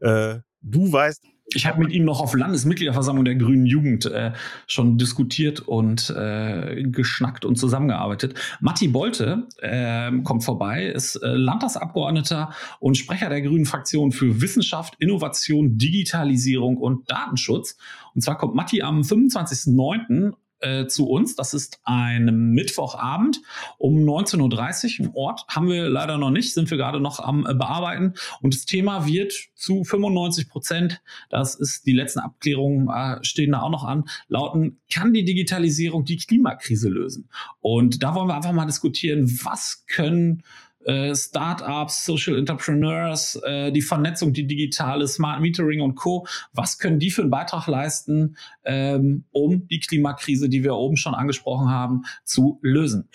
äh, 0.00 0.38
du 0.60 0.92
weißt 0.92 1.24
ich 1.54 1.66
habe 1.66 1.80
mit 1.80 1.92
ihm 1.92 2.04
noch 2.04 2.20
auf 2.20 2.34
Landesmitgliederversammlung 2.34 3.24
der 3.24 3.34
Grünen 3.34 3.66
Jugend 3.66 4.06
äh, 4.06 4.32
schon 4.66 4.98
diskutiert 4.98 5.60
und 5.60 6.10
äh, 6.10 6.82
geschnackt 6.84 7.44
und 7.44 7.56
zusammengearbeitet. 7.56 8.34
Matti 8.60 8.88
Bolte 8.88 9.48
äh, 9.58 10.12
kommt 10.22 10.44
vorbei, 10.44 10.86
ist 10.86 11.16
äh, 11.16 11.28
Landtagsabgeordneter 11.28 12.50
und 12.78 12.96
Sprecher 12.96 13.28
der 13.28 13.42
Grünen 13.42 13.66
Fraktion 13.66 14.12
für 14.12 14.40
Wissenschaft, 14.40 14.94
Innovation, 14.98 15.78
Digitalisierung 15.78 16.76
und 16.76 17.10
Datenschutz. 17.10 17.76
Und 18.14 18.22
zwar 18.22 18.38
kommt 18.38 18.54
Matti 18.54 18.82
am 18.82 19.00
25.09 19.00 20.32
äh, 20.60 20.86
zu 20.86 21.08
uns. 21.08 21.34
Das 21.34 21.54
ist 21.54 21.80
ein 21.84 22.50
Mittwochabend 22.52 23.40
um 23.78 23.96
19.30 23.96 25.00
Uhr. 25.00 25.06
Ein 25.06 25.12
Ort 25.14 25.44
haben 25.48 25.68
wir 25.68 25.88
leider 25.88 26.18
noch 26.18 26.30
nicht, 26.30 26.54
sind 26.54 26.70
wir 26.70 26.78
gerade 26.78 27.00
noch 27.00 27.20
am 27.20 27.46
äh, 27.46 27.54
Bearbeiten. 27.54 28.14
Und 28.40 28.54
das 28.54 28.64
Thema 28.64 29.06
wird 29.06 29.32
zu 29.54 29.84
95 29.84 30.48
Prozent, 30.48 31.02
das 31.28 31.54
ist 31.54 31.86
die 31.86 31.92
letzten 31.92 32.20
Abklärungen, 32.20 32.88
äh, 32.88 33.22
stehen 33.24 33.52
da 33.52 33.62
auch 33.62 33.70
noch 33.70 33.84
an, 33.84 34.04
lauten, 34.28 34.80
kann 34.92 35.12
die 35.12 35.24
Digitalisierung 35.24 36.04
die 36.04 36.16
Klimakrise 36.16 36.88
lösen? 36.88 37.28
Und 37.60 38.02
da 38.02 38.14
wollen 38.14 38.28
wir 38.28 38.36
einfach 38.36 38.52
mal 38.52 38.66
diskutieren, 38.66 39.30
was 39.44 39.84
können 39.86 40.42
äh, 40.84 41.14
Startups, 41.14 42.04
Social 42.04 42.38
Entrepreneurs, 42.38 43.40
äh, 43.44 43.70
die 43.72 43.82
Vernetzung, 43.82 44.32
die 44.32 44.46
digitale 44.46 45.06
Smart 45.06 45.40
Metering 45.40 45.80
und 45.80 45.94
Co. 45.94 46.26
Was 46.52 46.78
können 46.78 46.98
die 46.98 47.10
für 47.10 47.22
einen 47.22 47.30
Beitrag 47.30 47.66
leisten, 47.66 48.36
ähm, 48.64 49.24
um 49.30 49.66
die 49.68 49.80
Klimakrise, 49.80 50.48
die 50.48 50.64
wir 50.64 50.74
oben 50.74 50.96
schon 50.96 51.14
angesprochen 51.14 51.68
haben, 51.68 52.02
zu 52.24 52.58
lösen? 52.62 53.08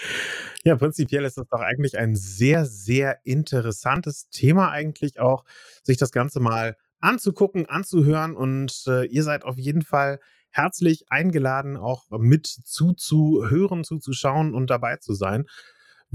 Ja, 0.63 0.75
prinzipiell 0.75 1.25
ist 1.25 1.37
das 1.37 1.47
doch 1.47 1.61
eigentlich 1.61 1.97
ein 1.97 2.15
sehr, 2.15 2.65
sehr 2.65 3.19
interessantes 3.23 4.29
Thema 4.29 4.71
eigentlich 4.71 5.19
auch, 5.19 5.43
sich 5.83 5.97
das 5.97 6.11
Ganze 6.11 6.39
mal 6.39 6.75
anzugucken, 6.99 7.67
anzuhören 7.67 8.35
und 8.35 8.83
äh, 8.87 9.05
ihr 9.05 9.23
seid 9.23 9.43
auf 9.43 9.57
jeden 9.57 9.83
Fall 9.83 10.19
herzlich 10.49 11.05
eingeladen, 11.09 11.77
auch 11.77 12.05
mit 12.11 12.47
zuzuhören, 12.47 13.83
zuzuschauen 13.83 14.53
und 14.53 14.69
dabei 14.69 14.97
zu 14.97 15.13
sein. 15.13 15.45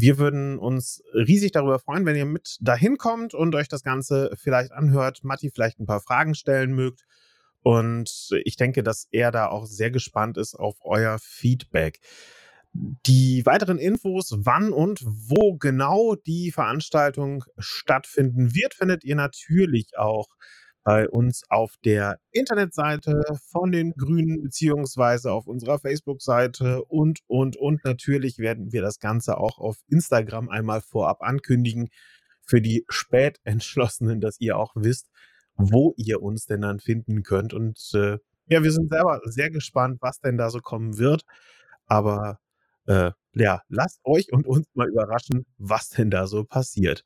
Wir 0.00 0.18
würden 0.18 0.58
uns 0.58 1.02
riesig 1.12 1.52
darüber 1.52 1.78
freuen, 1.78 2.06
wenn 2.06 2.16
ihr 2.16 2.24
mit 2.24 2.56
dahin 2.60 2.96
kommt 2.96 3.34
und 3.34 3.54
euch 3.54 3.68
das 3.68 3.82
Ganze 3.82 4.30
vielleicht 4.36 4.72
anhört, 4.72 5.24
Matti 5.24 5.50
vielleicht 5.50 5.78
ein 5.78 5.86
paar 5.86 6.00
Fragen 6.00 6.34
stellen 6.34 6.72
mögt. 6.72 7.04
Und 7.62 8.30
ich 8.44 8.56
denke, 8.56 8.82
dass 8.82 9.06
er 9.10 9.30
da 9.30 9.48
auch 9.48 9.66
sehr 9.66 9.90
gespannt 9.90 10.38
ist 10.38 10.54
auf 10.54 10.76
euer 10.80 11.18
Feedback. 11.20 12.00
Die 12.72 13.44
weiteren 13.44 13.78
Infos, 13.78 14.32
wann 14.38 14.72
und 14.72 15.02
wo 15.04 15.56
genau 15.58 16.14
die 16.14 16.50
Veranstaltung 16.52 17.44
stattfinden 17.58 18.54
wird, 18.54 18.74
findet 18.74 19.04
ihr 19.04 19.16
natürlich 19.16 19.98
auch 19.98 20.28
bei 20.90 21.08
uns 21.08 21.44
auf 21.50 21.76
der 21.84 22.18
Internetseite 22.32 23.22
von 23.52 23.70
den 23.70 23.92
Grünen 23.92 24.42
beziehungsweise 24.42 25.30
auf 25.30 25.46
unserer 25.46 25.78
Facebook-Seite 25.78 26.82
und, 26.86 27.20
und, 27.28 27.56
und 27.56 27.84
natürlich 27.84 28.38
werden 28.38 28.72
wir 28.72 28.82
das 28.82 28.98
Ganze 28.98 29.38
auch 29.38 29.58
auf 29.58 29.76
Instagram 29.86 30.48
einmal 30.48 30.80
vorab 30.80 31.22
ankündigen 31.22 31.90
für 32.42 32.60
die 32.60 32.84
Spätentschlossenen, 32.88 34.20
dass 34.20 34.40
ihr 34.40 34.58
auch 34.58 34.72
wisst, 34.74 35.10
wo 35.54 35.94
ihr 35.96 36.22
uns 36.22 36.46
denn 36.46 36.62
dann 36.62 36.80
finden 36.80 37.22
könnt. 37.22 37.54
Und 37.54 37.78
äh, 37.94 38.18
ja, 38.48 38.64
wir 38.64 38.72
sind 38.72 38.90
selber 38.90 39.20
sehr 39.26 39.50
gespannt, 39.50 39.98
was 40.00 40.18
denn 40.18 40.38
da 40.38 40.50
so 40.50 40.58
kommen 40.58 40.98
wird. 40.98 41.22
Aber 41.86 42.40
äh, 42.86 43.12
ja, 43.34 43.62
lasst 43.68 44.00
euch 44.02 44.32
und 44.32 44.44
uns 44.44 44.66
mal 44.74 44.88
überraschen, 44.88 45.46
was 45.56 45.90
denn 45.90 46.10
da 46.10 46.26
so 46.26 46.42
passiert. 46.42 47.04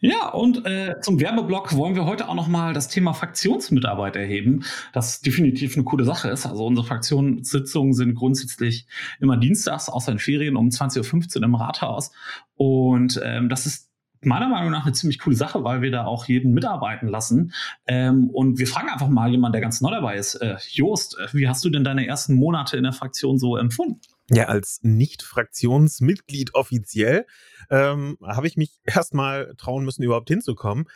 Ja, 0.00 0.28
und 0.28 0.66
äh, 0.66 1.00
zum 1.00 1.20
Werbeblock 1.20 1.74
wollen 1.74 1.94
wir 1.94 2.04
heute 2.04 2.28
auch 2.28 2.34
nochmal 2.34 2.74
das 2.74 2.88
Thema 2.88 3.14
Fraktionsmitarbeit 3.14 4.16
erheben, 4.16 4.64
das 4.92 5.20
definitiv 5.22 5.74
eine 5.74 5.84
coole 5.84 6.04
Sache 6.04 6.28
ist. 6.28 6.44
Also 6.44 6.66
unsere 6.66 6.86
Fraktionssitzungen 6.86 7.94
sind 7.94 8.14
grundsätzlich 8.14 8.86
immer 9.20 9.38
dienstags, 9.38 9.88
außer 9.88 10.12
in 10.12 10.18
Ferien, 10.18 10.56
um 10.56 10.68
20.15 10.68 11.38
Uhr 11.38 11.44
im 11.44 11.54
Rathaus. 11.54 12.12
Und 12.56 13.20
ähm, 13.24 13.48
das 13.48 13.64
ist 13.64 13.90
meiner 14.20 14.48
Meinung 14.48 14.70
nach 14.70 14.84
eine 14.84 14.92
ziemlich 14.92 15.18
coole 15.18 15.36
Sache, 15.36 15.64
weil 15.64 15.80
wir 15.80 15.90
da 15.90 16.04
auch 16.04 16.26
jeden 16.26 16.52
mitarbeiten 16.52 17.08
lassen. 17.08 17.52
Ähm, 17.86 18.28
und 18.30 18.58
wir 18.58 18.66
fragen 18.66 18.88
einfach 18.88 19.08
mal 19.08 19.30
jemanden, 19.30 19.52
der 19.52 19.62
ganz 19.62 19.80
neu 19.80 19.90
dabei 19.90 20.16
ist. 20.16 20.34
Äh, 20.36 20.56
Jost, 20.72 21.16
äh, 21.18 21.28
wie 21.32 21.48
hast 21.48 21.64
du 21.64 21.70
denn 21.70 21.84
deine 21.84 22.06
ersten 22.06 22.34
Monate 22.34 22.76
in 22.76 22.82
der 22.82 22.92
Fraktion 22.92 23.38
so 23.38 23.56
empfunden? 23.56 24.00
Ja, 24.30 24.46
als 24.46 24.80
Nicht-Fraktionsmitglied 24.82 26.54
offiziell 26.54 27.26
ähm, 27.70 28.18
habe 28.22 28.46
ich 28.46 28.56
mich 28.56 28.78
erstmal 28.84 29.54
trauen 29.56 29.84
müssen, 29.84 30.02
überhaupt 30.02 30.28
hinzukommen. 30.28 30.86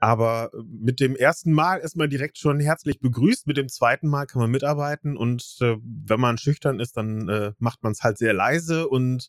Aber 0.00 0.50
mit 0.64 1.00
dem 1.00 1.16
ersten 1.16 1.52
Mal 1.52 1.78
ist 1.78 1.96
man 1.96 2.08
direkt 2.08 2.38
schon 2.38 2.60
herzlich 2.60 3.00
begrüßt. 3.00 3.48
Mit 3.48 3.56
dem 3.56 3.68
zweiten 3.68 4.06
Mal 4.06 4.26
kann 4.26 4.40
man 4.40 4.50
mitarbeiten. 4.50 5.16
Und 5.16 5.56
äh, 5.60 5.76
wenn 5.82 6.20
man 6.20 6.38
schüchtern 6.38 6.78
ist, 6.78 6.96
dann 6.96 7.28
äh, 7.28 7.52
macht 7.58 7.82
man 7.82 7.92
es 7.92 8.02
halt 8.02 8.16
sehr 8.16 8.32
leise 8.32 8.88
und 8.88 9.28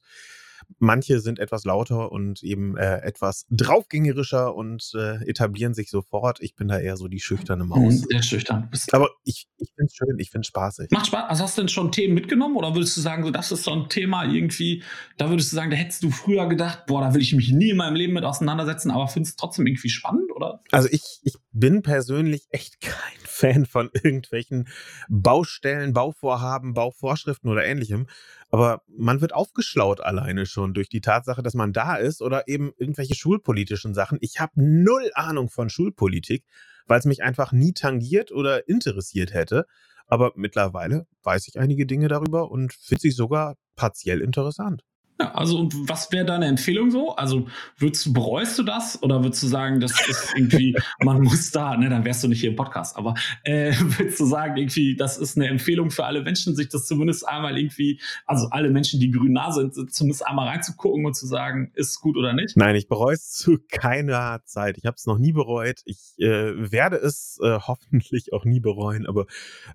Manche 0.78 1.20
sind 1.20 1.40
etwas 1.40 1.64
lauter 1.66 2.12
und 2.12 2.44
eben 2.44 2.78
äh, 2.78 2.98
etwas 3.02 3.46
draufgängerischer 3.50 4.56
und 4.56 4.92
äh, 4.96 5.28
etablieren 5.28 5.74
sich 5.74 5.90
sofort. 5.90 6.40
Ich 6.42 6.56
bin 6.56 6.68
da 6.68 6.80
eher 6.80 6.96
so 6.96 7.08
die 7.08 7.20
schüchterne 7.20 7.64
mhm, 7.64 7.70
Maus. 7.70 8.02
Sehr 8.02 8.22
schüchtern. 8.22 8.70
Aber 8.92 9.10
ich, 9.24 9.48
ich 9.58 9.70
finde 9.76 9.88
es 9.88 9.96
schön, 9.96 10.20
ich 10.20 10.30
finde 10.30 10.44
es 10.44 10.48
spaßig. 10.48 10.92
Macht 10.92 11.08
Spaß. 11.08 11.30
Also 11.30 11.44
hast 11.44 11.58
du 11.58 11.62
denn 11.64 11.70
schon 11.70 11.92
Themen 11.92 12.14
mitgenommen 12.14 12.56
oder 12.56 12.76
würdest 12.76 12.96
du 12.98 13.02
sagen, 13.02 13.24
so, 13.24 13.32
das 13.32 13.52
ist 13.52 13.64
so 13.64 13.72
ein 13.72 13.90
Thema 13.90 14.26
irgendwie, 14.26 14.84
da 15.18 15.30
würdest 15.30 15.52
du 15.52 15.56
sagen, 15.56 15.72
da 15.72 15.78
hättest 15.78 16.04
du 16.04 16.12
früher 16.12 16.48
gedacht, 16.48 16.86
boah, 16.86 17.02
da 17.02 17.14
will 17.14 17.22
ich 17.22 17.34
mich 17.34 17.52
nie 17.52 17.72
in 17.72 17.78
meinem 17.78 17.96
Leben 17.96 18.14
mit 18.14 18.24
auseinandersetzen, 18.24 18.92
aber 18.92 19.08
findest 19.08 19.34
es 19.34 19.36
trotzdem 19.38 19.66
irgendwie 19.66 19.90
spannend, 19.90 20.32
oder? 20.36 20.62
Also 20.72 20.88
ich, 20.92 21.20
ich 21.24 21.36
bin 21.52 21.82
persönlich 21.82 22.48
echt 22.50 22.82
kein 22.82 23.20
Fan 23.26 23.66
von 23.66 23.90
irgendwelchen 23.94 24.68
Baustellen, 25.08 25.94
Bauvorhaben, 25.94 26.74
Bauvorschriften 26.74 27.50
oder 27.50 27.66
ähnlichem. 27.66 28.08
Aber 28.50 28.82
man 28.88 29.22
wird 29.22 29.34
aufgeschlaut 29.34 30.02
alleine 30.02 30.46
schon 30.46 30.74
durch 30.74 30.90
die 30.90 31.02
Tatsache, 31.02 31.44
dass 31.44 31.54
man 31.54 31.72
da 31.72 31.96
ist 31.96 32.22
oder 32.22 32.48
eben 32.48 32.72
irgendwelche 32.78 33.16
schulpolitischen 33.16 33.94
Sachen. 33.94 34.18
Ich 34.22 34.40
habe 34.40 34.54
null 34.56 35.12
Ahnung 35.14 35.50
von 35.50 35.70
Schulpolitik, 35.70 36.46
weil 36.88 37.00
es 37.00 37.06
mich 37.06 37.22
einfach 37.22 37.52
nie 37.52 37.74
tangiert 37.74 38.32
oder 38.32 38.68
interessiert 38.68 39.34
hätte. 39.34 39.66
Aber 40.08 40.34
mittlerweile 40.36 41.06
weiß 41.22 41.48
ich 41.48 41.60
einige 41.60 41.86
Dinge 41.86 42.08
darüber 42.08 42.50
und 42.50 42.74
finde 42.74 43.02
sie 43.02 43.12
sogar 43.12 43.56
partiell 43.76 44.22
interessant. 44.22 44.84
Ja, 45.22 45.34
also 45.34 45.60
und 45.60 45.74
was 45.90 46.10
wäre 46.14 46.24
deine 46.24 46.46
Empfehlung 46.46 46.92
so? 46.92 47.14
Also 47.16 47.48
würdest, 47.78 48.14
bereust 48.14 48.58
du 48.58 48.64
das 48.64 49.02
oder 49.04 49.22
würdest 49.22 49.44
du 49.44 49.48
sagen, 49.48 49.82
das 49.82 49.92
ist 50.08 50.34
irgendwie, 50.34 50.78
man 51.04 51.22
muss 51.22 51.52
da, 51.52 51.76
ne, 51.76 51.90
dann 51.90 52.06
wärst 52.06 52.24
du 52.24 52.30
nicht 52.30 52.40
hier 52.40 52.52
im 52.52 52.56
Podcast, 52.56 52.96
aber 52.96 53.16
äh, 53.44 53.74
würdest 53.80 54.20
du 54.20 54.26
sagen, 54.26 54.56
irgendwie, 54.56 54.96
das 54.96 55.18
ist 55.18 55.36
eine 55.36 55.48
Empfehlung 55.48 55.92
für 55.92 56.06
alle 56.06 56.22
Menschen, 56.22 56.56
sich 56.56 56.70
das 56.70 56.86
zumindest 56.86 57.28
einmal 57.28 57.58
irgendwie, 57.58 58.00
also 58.26 58.48
alle 58.52 58.70
Menschen, 58.70 59.02
die 59.02 59.12
grün 59.12 59.34
nah 59.34 59.52
sind, 59.52 59.74
zumindest 59.94 60.26
einmal 60.26 60.48
reinzugucken 60.48 61.06
und 61.06 61.16
zu 61.16 61.28
sagen, 61.28 61.72
ist 61.76 62.00
gut 62.00 62.16
oder 62.16 62.32
nicht? 62.32 62.56
Nein, 62.56 62.76
ich 62.76 62.88
bereue 62.88 63.16
es 63.16 63.32
zu 63.32 63.58
keiner 63.70 64.42
Zeit. 64.46 64.78
Ich 64.78 64.86
habe 64.86 64.96
es 64.96 65.06
noch 65.06 65.18
nie 65.18 65.34
bereut. 65.34 65.82
Ich 65.84 66.16
äh, 66.20 66.72
werde 66.72 66.96
es 66.96 67.40
äh, 67.44 67.60
hoffentlich 67.68 68.32
auch 68.32 68.46
nie 68.46 68.62
bereuen, 68.62 69.06
aber 69.06 69.26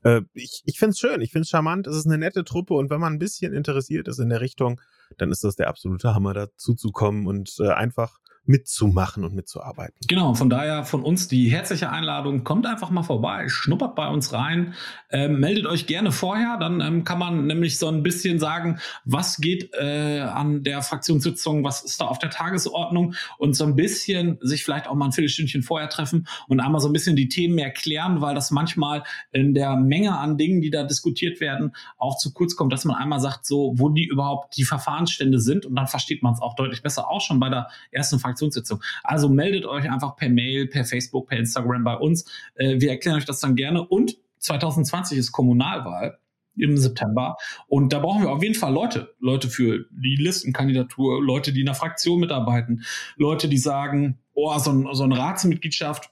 äh, 0.05 0.23
ich, 0.33 0.63
ich 0.65 0.79
finde 0.79 0.93
es 0.93 0.99
schön, 0.99 1.21
ich 1.21 1.33
finde 1.33 1.43
es 1.43 1.51
charmant, 1.51 1.87
es 1.87 1.97
ist 1.97 2.07
eine 2.07 2.17
nette 2.17 2.45
Truppe 2.45 2.73
und 2.73 2.89
wenn 2.89 3.01
man 3.01 3.13
ein 3.13 3.19
bisschen 3.19 3.53
interessiert 3.53 4.09
ist 4.09 4.19
in 4.19 4.31
der 4.31 4.41
Richtung, 4.41 4.81
dann 5.19 5.31
ist 5.31 5.45
das 5.45 5.57
der 5.57 5.69
absolute 5.69 6.15
Hammer, 6.15 6.35
dazu 6.35 6.75
zu 6.75 6.91
kommen 6.91 7.27
und 7.27 7.55
äh, 7.61 7.71
einfach 7.71 8.19
mitzumachen 8.47 9.25
und 9.25 9.35
mitzuarbeiten. 9.35 9.95
Genau, 10.07 10.35
von 10.35 10.51
daher 10.51 10.85
von 10.85 11.03
uns 11.03 11.29
die 11.29 11.49
herzliche 11.49 11.91
Einladung, 11.91 12.45
kommt 12.45 12.67
einfach 12.67 12.91
mal 12.91 13.03
vorbei, 13.03 13.49
schnuppert 13.49 13.95
bei 13.95 14.09
uns 14.09 14.33
rein, 14.33 14.75
ähm, 15.11 15.41
meldet 15.41 15.67
euch 15.67 15.87
gerne 15.87 16.13
vorher, 16.13 16.59
dann 16.59 16.81
ähm, 16.81 17.05
kann 17.05 17.19
man 17.19 17.47
nämlich 17.47 17.79
so 17.79 17.89
ein 17.89 18.03
bisschen 18.03 18.39
sagen, 18.39 18.81
was 19.05 19.39
geht 19.39 19.73
äh, 19.75 20.21
an 20.21 20.63
der 20.63 20.83
Fraktionssitzung, 20.83 21.65
was 21.65 21.83
ist 21.83 22.01
da 22.01 22.07
auf 22.07 22.19
der 22.19 22.31
Tagesordnung 22.31 23.15
und 23.39 23.55
so 23.55 23.65
ein 23.65 23.77
bisschen 23.77 24.39
sich 24.43 24.63
vielleicht 24.63 24.89
auch 24.89 24.95
mal 24.95 25.07
ein 25.07 25.13
Viertelstündchen 25.13 25.63
vorher 25.63 25.89
treffen 25.89 26.27
und 26.47 26.61
einmal 26.61 26.81
so 26.81 26.89
ein 26.89 26.93
bisschen 26.93 27.17
die 27.17 27.29
Themen 27.29 27.59
erklären, 27.59 28.21
weil 28.21 28.35
das 28.35 28.51
manchmal 28.51 29.05
in 29.33 29.55
der 29.55 29.77
Menge 29.77 30.19
an 30.19 30.37
Dingen, 30.37 30.61
die 30.61 30.71
da 30.71 30.85
diskutiert 30.85 31.41
werden, 31.41 31.75
auch 31.97 32.19
zu 32.19 32.33
kurz 32.33 32.57
kommt, 32.57 32.73
dass 32.73 32.85
man 32.85 32.97
einmal 32.97 33.21
sagt, 33.21 33.47
so, 33.47 33.73
wo 33.77 33.89
die 33.89 34.05
überhaupt 34.05 34.57
die 34.57 34.65
Verfahrensstände 34.65 35.41
sind 35.41 35.65
und 35.65 35.77
dann 35.77 35.87
versteht 35.87 36.23
man 36.23 36.35
es 36.35 36.43
auch 36.43 36.55
deutlich 36.57 36.83
besser, 36.83 37.09
auch 37.09 37.23
schon 37.23 37.41
bei 37.41 37.49
der 37.49 37.69
ersten 37.91 38.19
Fraktion 38.19 38.34
Fraktionssitzung. 38.35 38.83
Also 39.03 39.29
meldet 39.29 39.65
euch 39.65 39.91
einfach 39.91 40.17
per 40.17 40.29
Mail, 40.29 40.67
per 40.67 40.85
Facebook, 40.85 41.29
per 41.29 41.39
Instagram 41.39 41.85
bei 41.85 41.97
uns. 41.97 42.25
Äh, 42.57 42.81
wir 42.81 42.91
erklären 42.91 43.17
euch 43.17 43.25
das 43.25 43.41
dann 43.41 43.55
gerne. 43.55 43.87
Und 43.87 44.17
2020 44.39 45.19
ist 45.19 45.33
Kommunalwahl 45.33 46.19
im 46.57 46.77
September. 46.77 47.37
Und 47.67 47.93
da 47.93 47.99
brauchen 47.99 48.23
wir 48.23 48.31
auf 48.31 48.43
jeden 48.43 48.55
Fall 48.55 48.73
Leute. 48.73 49.15
Leute 49.19 49.49
für 49.49 49.87
die 49.91 50.17
Listenkandidatur, 50.17 51.23
Leute, 51.23 51.53
die 51.53 51.61
in 51.61 51.67
der 51.67 51.75
Fraktion 51.75 52.21
mitarbeiten, 52.21 52.85
Leute, 53.17 53.49
die 53.49 53.59
sagen, 53.59 54.19
oh, 54.35 54.57
so, 54.59 54.71
ein, 54.71 54.89
so 54.93 55.05
eine 55.05 55.19
Ratsmitgliedschaft 55.19 56.11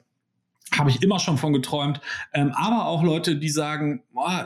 habe 0.73 0.89
ich 0.89 1.03
immer 1.03 1.19
schon 1.19 1.37
von 1.37 1.53
geträumt. 1.53 2.01
Ähm, 2.33 2.53
aber 2.53 2.87
auch 2.87 3.03
Leute, 3.03 3.37
die 3.37 3.51
sagen, 3.51 4.03
oh, 4.15 4.45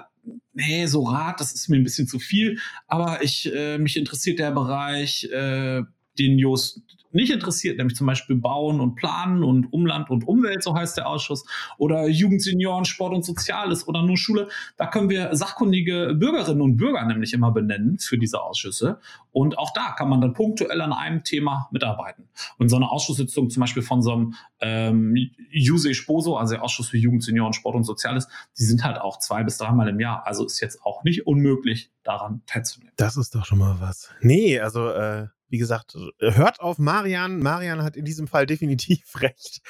nee, 0.52 0.86
so 0.86 1.04
Rat, 1.04 1.40
das 1.40 1.52
ist 1.52 1.68
mir 1.68 1.76
ein 1.76 1.84
bisschen 1.84 2.08
zu 2.08 2.18
viel. 2.18 2.58
Aber 2.88 3.22
ich, 3.22 3.52
äh, 3.54 3.78
mich 3.78 3.96
interessiert 3.96 4.38
der 4.38 4.50
Bereich, 4.50 5.24
äh, 5.32 5.82
den 6.18 6.38
Just 6.38 6.80
nicht 7.16 7.32
interessiert, 7.32 7.78
nämlich 7.78 7.96
zum 7.96 8.06
Beispiel 8.06 8.36
Bauen 8.36 8.80
und 8.80 8.94
Planen 8.94 9.42
und 9.42 9.72
Umland 9.72 10.10
und 10.10 10.28
Umwelt, 10.28 10.62
so 10.62 10.74
heißt 10.74 10.96
der 10.96 11.08
Ausschuss, 11.08 11.44
oder 11.78 12.06
Jugend, 12.06 12.42
Senioren, 12.42 12.84
Sport 12.84 13.14
und 13.14 13.24
Soziales 13.24 13.88
oder 13.88 14.02
nur 14.02 14.16
Schule. 14.16 14.48
Da 14.76 14.86
können 14.86 15.08
wir 15.08 15.34
sachkundige 15.34 16.14
Bürgerinnen 16.14 16.60
und 16.60 16.76
Bürger 16.76 17.04
nämlich 17.04 17.32
immer 17.32 17.50
benennen 17.50 17.98
für 17.98 18.18
diese 18.18 18.42
Ausschüsse. 18.42 19.00
Und 19.32 19.58
auch 19.58 19.72
da 19.72 19.92
kann 19.92 20.08
man 20.08 20.20
dann 20.20 20.34
punktuell 20.34 20.80
an 20.80 20.92
einem 20.92 21.24
Thema 21.24 21.68
mitarbeiten. 21.72 22.28
Und 22.58 22.68
so 22.68 22.76
eine 22.76 22.90
Ausschusssitzung 22.90 23.50
zum 23.50 23.60
Beispiel 23.60 23.82
von 23.82 24.02
so 24.02 24.12
einem 24.12 24.34
ähm, 24.60 25.16
Juse 25.50 25.94
Sposo, 25.94 26.36
also 26.36 26.54
der 26.54 26.62
Ausschuss 26.62 26.88
für 26.88 26.98
Jugend, 26.98 27.24
Senioren, 27.24 27.52
Sport 27.52 27.76
und 27.76 27.84
Soziales, 27.84 28.28
die 28.58 28.64
sind 28.64 28.84
halt 28.84 29.00
auch 29.00 29.18
zwei 29.18 29.42
bis 29.42 29.58
dreimal 29.58 29.88
im 29.88 30.00
Jahr. 30.00 30.26
Also 30.26 30.44
ist 30.44 30.60
jetzt 30.60 30.82
auch 30.84 31.02
nicht 31.02 31.26
unmöglich, 31.26 31.90
daran 32.06 32.42
teilzunehmen. 32.46 32.92
Das 32.96 33.16
ist 33.16 33.34
doch 33.34 33.44
schon 33.44 33.58
mal 33.58 33.76
was. 33.80 34.10
Nee, 34.20 34.60
also 34.60 34.90
äh, 34.90 35.26
wie 35.48 35.58
gesagt, 35.58 35.96
hört 36.18 36.60
auf 36.60 36.78
Marian. 36.78 37.38
Marian 37.38 37.82
hat 37.82 37.96
in 37.96 38.04
diesem 38.04 38.26
Fall 38.26 38.46
definitiv 38.46 39.04
recht. 39.20 39.60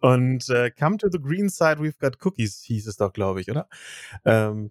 Und 0.00 0.48
äh, 0.48 0.70
Come 0.70 0.96
to 0.98 1.08
the 1.10 1.18
Green 1.20 1.48
Side, 1.48 1.78
we've 1.78 1.98
got 1.98 2.16
cookies, 2.24 2.62
hieß 2.62 2.86
es 2.86 2.96
doch, 2.96 3.12
glaube 3.12 3.40
ich, 3.40 3.50
oder? 3.50 3.68
Ähm. 4.24 4.70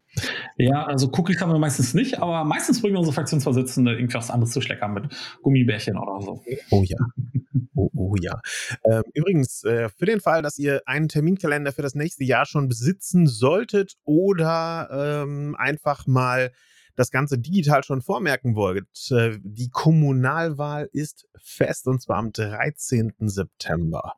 Ja, 0.57 0.85
also 0.85 1.11
Cookies 1.11 1.41
haben 1.41 1.51
wir 1.51 1.59
meistens 1.59 1.93
nicht, 1.93 2.19
aber 2.19 2.43
meistens 2.43 2.81
bringen 2.81 2.97
unsere 2.97 3.13
Fraktionsvorsitzende 3.13 3.93
irgendwas 3.93 4.31
anderes 4.31 4.51
zu 4.51 4.61
schleckern 4.61 4.93
mit 4.93 5.05
Gummibärchen 5.41 5.97
oder 5.97 6.21
so. 6.21 6.43
Oh 6.71 6.83
ja. 6.83 6.97
Oh, 7.75 7.89
oh 7.95 8.15
ja. 8.19 8.39
Ähm, 8.83 9.03
übrigens, 9.13 9.63
äh, 9.63 9.89
für 9.89 10.05
den 10.05 10.21
Fall, 10.21 10.41
dass 10.41 10.57
ihr 10.57 10.81
einen 10.85 11.09
Terminkalender 11.09 11.71
für 11.71 11.81
das 11.81 11.95
nächste 11.95 12.23
Jahr 12.23 12.45
schon 12.45 12.67
besitzen 12.67 13.27
solltet 13.27 13.95
oder 14.03 15.23
ähm, 15.23 15.55
einfach 15.57 16.07
mal 16.07 16.51
das 16.95 17.11
Ganze 17.11 17.37
digital 17.37 17.83
schon 17.83 18.01
vormerken 18.01 18.55
wollt, 18.55 18.87
äh, 19.11 19.37
die 19.41 19.69
Kommunalwahl 19.69 20.89
ist 20.91 21.27
fest 21.35 21.87
und 21.87 22.01
zwar 22.01 22.17
am 22.17 22.31
13. 22.31 23.13
September. 23.19 24.13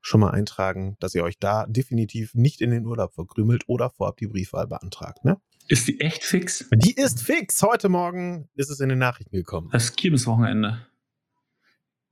Schon 0.00 0.20
mal 0.20 0.30
eintragen, 0.30 0.96
dass 1.00 1.14
ihr 1.14 1.24
euch 1.24 1.38
da 1.38 1.66
definitiv 1.66 2.34
nicht 2.34 2.60
in 2.60 2.70
den 2.70 2.86
Urlaub 2.86 3.14
verkrümelt 3.14 3.64
oder 3.68 3.90
vorab 3.90 4.18
die 4.18 4.26
Briefwahl 4.26 4.66
beantragt. 4.66 5.24
Ne? 5.24 5.38
Ist 5.68 5.88
die 5.88 6.00
echt 6.00 6.22
fix? 6.24 6.68
Die 6.74 6.94
ist 6.94 7.22
fix. 7.22 7.62
Heute 7.62 7.88
Morgen 7.88 8.48
ist 8.54 8.70
es 8.70 8.80
in 8.80 8.90
den 8.90 8.98
Nachrichten 8.98 9.34
gekommen. 9.34 9.70
Das 9.72 9.96
Kirmeswochenende. 9.96 10.86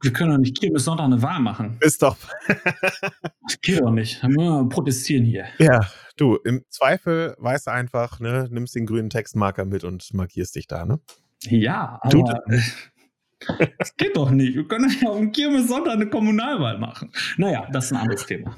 Wir 0.02 0.12
können 0.12 0.32
doch 0.32 0.38
nicht 0.38 0.58
Kirmes 0.58 0.84
Sonntag 0.84 1.04
eine 1.04 1.22
Wahl 1.22 1.38
machen. 1.38 1.76
Ist 1.80 2.02
doch. 2.02 2.16
das 2.48 3.60
geht 3.60 3.80
doch 3.80 3.92
nicht. 3.92 4.20
Wir 4.22 4.68
protestieren 4.68 5.24
hier. 5.24 5.46
Ja, 5.58 5.88
du, 6.16 6.36
im 6.36 6.64
Zweifel 6.68 7.34
weißt 7.38 7.66
du 7.66 7.72
einfach, 7.72 8.20
ne, 8.20 8.48
nimmst 8.50 8.74
den 8.74 8.86
grünen 8.86 9.10
Textmarker 9.10 9.64
mit 9.64 9.84
und 9.84 10.12
markierst 10.14 10.54
dich 10.54 10.66
da, 10.66 10.84
ne? 10.84 11.00
Ja, 11.44 11.98
aber. 12.02 12.10
Du, 12.10 12.24
das 13.78 13.96
geht 13.96 14.16
doch 14.16 14.30
nicht. 14.30 14.54
Wir 14.54 14.66
können 14.68 14.94
ja 15.00 15.10
um 15.10 15.32
Kirmes 15.32 15.68
Sonntag 15.68 15.94
eine 15.94 16.08
Kommunalwahl 16.08 16.78
machen. 16.78 17.10
Naja, 17.36 17.66
das 17.72 17.86
ist 17.86 17.92
ein 17.92 17.98
anderes 17.98 18.26
Thema. 18.26 18.56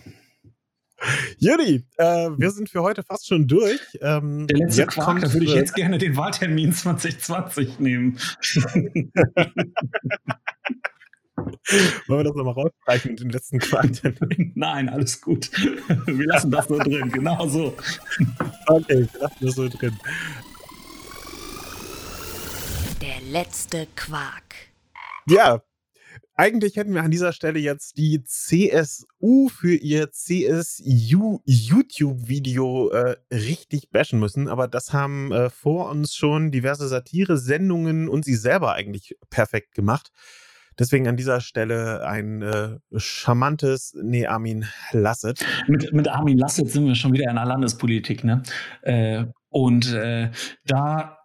Judy, 1.38 1.84
äh, 1.98 2.30
wir 2.38 2.50
sind 2.50 2.70
für 2.70 2.82
heute 2.82 3.02
fast 3.02 3.26
schon 3.26 3.46
durch. 3.46 3.80
Ähm, 4.00 4.46
Der 4.46 4.58
letzte 4.58 4.86
Quark, 4.86 5.20
da 5.20 5.32
würde 5.32 5.44
ich 5.44 5.54
jetzt 5.54 5.74
gerne 5.74 5.98
den 5.98 6.16
Wahltermin 6.16 6.72
2020 6.74 7.78
nehmen. 7.78 8.18
Wollen 12.06 12.20
wir 12.20 12.24
das 12.24 12.34
nochmal 12.34 12.54
rausstreichen 12.54 13.10
mit 13.12 13.20
dem 13.20 13.30
letzten 13.30 13.58
Quark? 13.58 13.90
Nein, 14.54 14.88
alles 14.88 15.20
gut. 15.20 15.50
Wir 16.06 16.26
lassen 16.26 16.50
das 16.50 16.68
so 16.68 16.78
drin, 16.78 17.10
genau 17.10 17.46
so. 17.46 17.76
Okay, 18.66 19.08
wir 19.12 19.20
lassen 19.20 19.46
das 19.46 19.54
so 19.54 19.68
drin. 19.68 19.98
Der 23.00 23.20
letzte 23.30 23.86
Quark. 23.96 24.54
Ja, 25.26 25.62
eigentlich 26.36 26.76
hätten 26.76 26.94
wir 26.94 27.02
an 27.04 27.12
dieser 27.12 27.32
Stelle 27.32 27.60
jetzt 27.60 27.96
die 27.96 28.24
CSU 28.24 29.48
für 29.48 29.74
ihr 29.74 30.10
CSU 30.10 31.38
YouTube-Video 31.44 32.90
äh, 32.90 33.16
richtig 33.32 33.90
bashen 33.90 34.18
müssen, 34.18 34.48
aber 34.48 34.66
das 34.66 34.92
haben 34.92 35.30
äh, 35.30 35.48
vor 35.48 35.90
uns 35.90 36.14
schon 36.14 36.50
diverse 36.50 36.88
Satire-Sendungen 36.88 38.08
und 38.08 38.24
sie 38.24 38.34
selber 38.34 38.72
eigentlich 38.72 39.16
perfekt 39.30 39.76
gemacht. 39.76 40.10
Deswegen 40.78 41.08
an 41.08 41.16
dieser 41.16 41.40
Stelle 41.40 42.06
ein 42.06 42.42
äh, 42.42 42.78
charmantes, 42.96 43.94
nee, 44.02 44.26
Armin 44.26 44.66
Lasset. 44.92 45.44
Mit, 45.68 45.92
mit 45.92 46.08
Armin 46.08 46.38
Lasset 46.38 46.70
sind 46.70 46.86
wir 46.86 46.94
schon 46.94 47.12
wieder 47.12 47.28
in 47.28 47.36
der 47.36 47.44
Landespolitik, 47.44 48.24
ne? 48.24 48.42
Äh, 48.82 49.26
und 49.50 49.92
äh, 49.92 50.30
da 50.66 51.18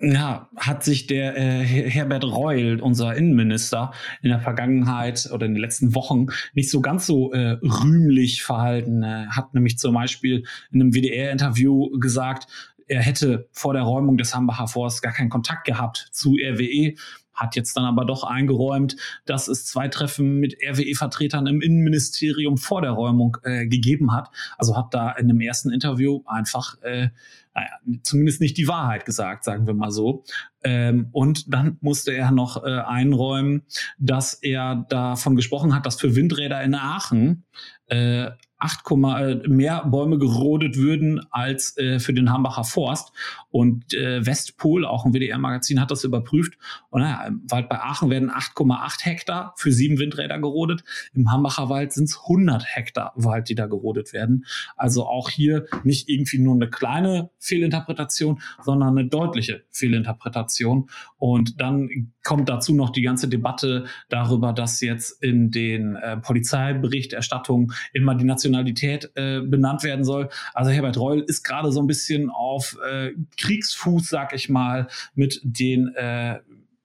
ja, 0.00 0.48
hat 0.56 0.82
sich 0.82 1.06
der 1.06 1.36
äh, 1.36 1.62
Herbert 1.64 2.24
Reul, 2.24 2.80
unser 2.80 3.14
Innenminister, 3.14 3.92
in 4.22 4.30
der 4.30 4.40
Vergangenheit 4.40 5.28
oder 5.32 5.46
in 5.46 5.54
den 5.54 5.60
letzten 5.60 5.94
Wochen 5.94 6.26
nicht 6.54 6.70
so 6.70 6.80
ganz 6.80 7.06
so 7.06 7.32
äh, 7.32 7.58
rühmlich 7.62 8.42
verhalten. 8.42 9.02
Er 9.02 9.36
hat 9.36 9.52
nämlich 9.52 9.78
zum 9.78 9.94
Beispiel 9.94 10.44
in 10.70 10.80
einem 10.80 10.94
WDR-Interview 10.94 11.98
gesagt, 11.98 12.46
er 12.86 13.02
hätte 13.02 13.48
vor 13.52 13.72
der 13.72 13.82
Räumung 13.82 14.16
des 14.16 14.34
Hambacher 14.34 14.66
Forsts 14.66 15.02
gar 15.02 15.12
keinen 15.12 15.30
Kontakt 15.30 15.64
gehabt 15.64 16.08
zu 16.10 16.30
RWE 16.32 16.94
hat 17.40 17.56
jetzt 17.56 17.76
dann 17.76 17.84
aber 17.84 18.04
doch 18.04 18.22
eingeräumt, 18.24 18.96
dass 19.24 19.48
es 19.48 19.64
zwei 19.64 19.88
Treffen 19.88 20.38
mit 20.38 20.56
RWE-Vertretern 20.62 21.46
im 21.46 21.60
Innenministerium 21.60 22.58
vor 22.58 22.82
der 22.82 22.92
Räumung 22.92 23.36
äh, 23.42 23.66
gegeben 23.66 24.12
hat. 24.12 24.28
Also 24.58 24.76
hat 24.76 24.92
da 24.92 25.10
in 25.12 25.30
einem 25.30 25.40
ersten 25.40 25.70
Interview 25.70 26.22
einfach, 26.26 26.80
äh, 26.82 27.08
naja, 27.54 27.70
zumindest 28.02 28.40
nicht 28.40 28.56
die 28.56 28.68
Wahrheit 28.68 29.04
gesagt, 29.04 29.44
sagen 29.44 29.66
wir 29.66 29.74
mal 29.74 29.90
so. 29.90 30.24
Ähm, 30.62 31.08
und 31.12 31.52
dann 31.52 31.78
musste 31.80 32.12
er 32.12 32.30
noch 32.30 32.62
äh, 32.62 32.68
einräumen, 32.68 33.62
dass 33.98 34.34
er 34.34 34.86
davon 34.88 35.34
gesprochen 35.34 35.74
hat, 35.74 35.86
dass 35.86 35.98
für 35.98 36.14
Windräder 36.14 36.62
in 36.62 36.74
Aachen 36.74 37.44
äh, 37.86 38.30
8, 38.60 38.84
äh, 38.90 39.48
mehr 39.48 39.84
Bäume 39.86 40.18
gerodet 40.18 40.76
würden 40.76 41.26
als 41.30 41.76
äh, 41.78 41.98
für 41.98 42.12
den 42.12 42.30
Hambacher 42.30 42.64
Forst. 42.64 43.12
Und 43.50 43.94
äh, 43.94 44.24
Westpol, 44.24 44.84
auch 44.84 45.04
ein 45.04 45.12
WDR-Magazin, 45.12 45.80
hat 45.80 45.90
das 45.90 46.04
überprüft. 46.04 46.58
Und 46.90 47.00
naja, 47.00 47.26
im 47.26 47.42
Wald 47.48 47.68
bei 47.68 47.80
Aachen 47.80 48.10
werden 48.10 48.30
8,8 48.30 49.04
Hektar 49.04 49.54
für 49.56 49.72
sieben 49.72 49.98
Windräder 49.98 50.38
gerodet. 50.38 50.84
Im 51.14 51.32
Hambacher 51.32 51.68
Wald 51.68 51.92
sind 51.92 52.04
es 52.04 52.18
100 52.22 52.64
Hektar 52.66 53.12
Wald, 53.16 53.48
die 53.48 53.54
da 53.54 53.66
gerodet 53.66 54.12
werden. 54.12 54.44
Also 54.76 55.06
auch 55.06 55.30
hier 55.30 55.66
nicht 55.82 56.08
irgendwie 56.08 56.38
nur 56.38 56.54
eine 56.54 56.68
kleine 56.68 57.30
Fehlinterpretation, 57.38 58.40
sondern 58.62 58.98
eine 58.98 59.08
deutliche 59.08 59.64
Fehlinterpretation. 59.70 60.90
Und 61.16 61.60
dann 61.60 62.12
kommt 62.22 62.48
dazu 62.48 62.74
noch 62.74 62.90
die 62.90 63.02
ganze 63.02 63.28
Debatte 63.28 63.86
darüber, 64.08 64.52
dass 64.52 64.80
jetzt 64.80 65.22
in 65.22 65.50
den 65.50 65.96
äh, 65.96 66.16
Polizeiberichterstattungen 66.18 67.72
immer 67.92 68.14
die 68.14 68.24
Nationalität 68.24 69.10
äh, 69.14 69.40
benannt 69.40 69.82
werden 69.82 70.04
soll. 70.04 70.28
Also 70.54 70.70
Herbert 70.70 70.98
Reul 70.98 71.20
ist 71.20 71.42
gerade 71.42 71.72
so 71.72 71.80
ein 71.80 71.86
bisschen 71.86 72.30
auf 72.30 72.76
äh, 72.88 73.12
Kriegsfuß, 73.38 74.08
sag 74.08 74.34
ich 74.34 74.48
mal, 74.48 74.88
mit 75.14 75.40
den 75.42 75.94
äh, 75.94 76.40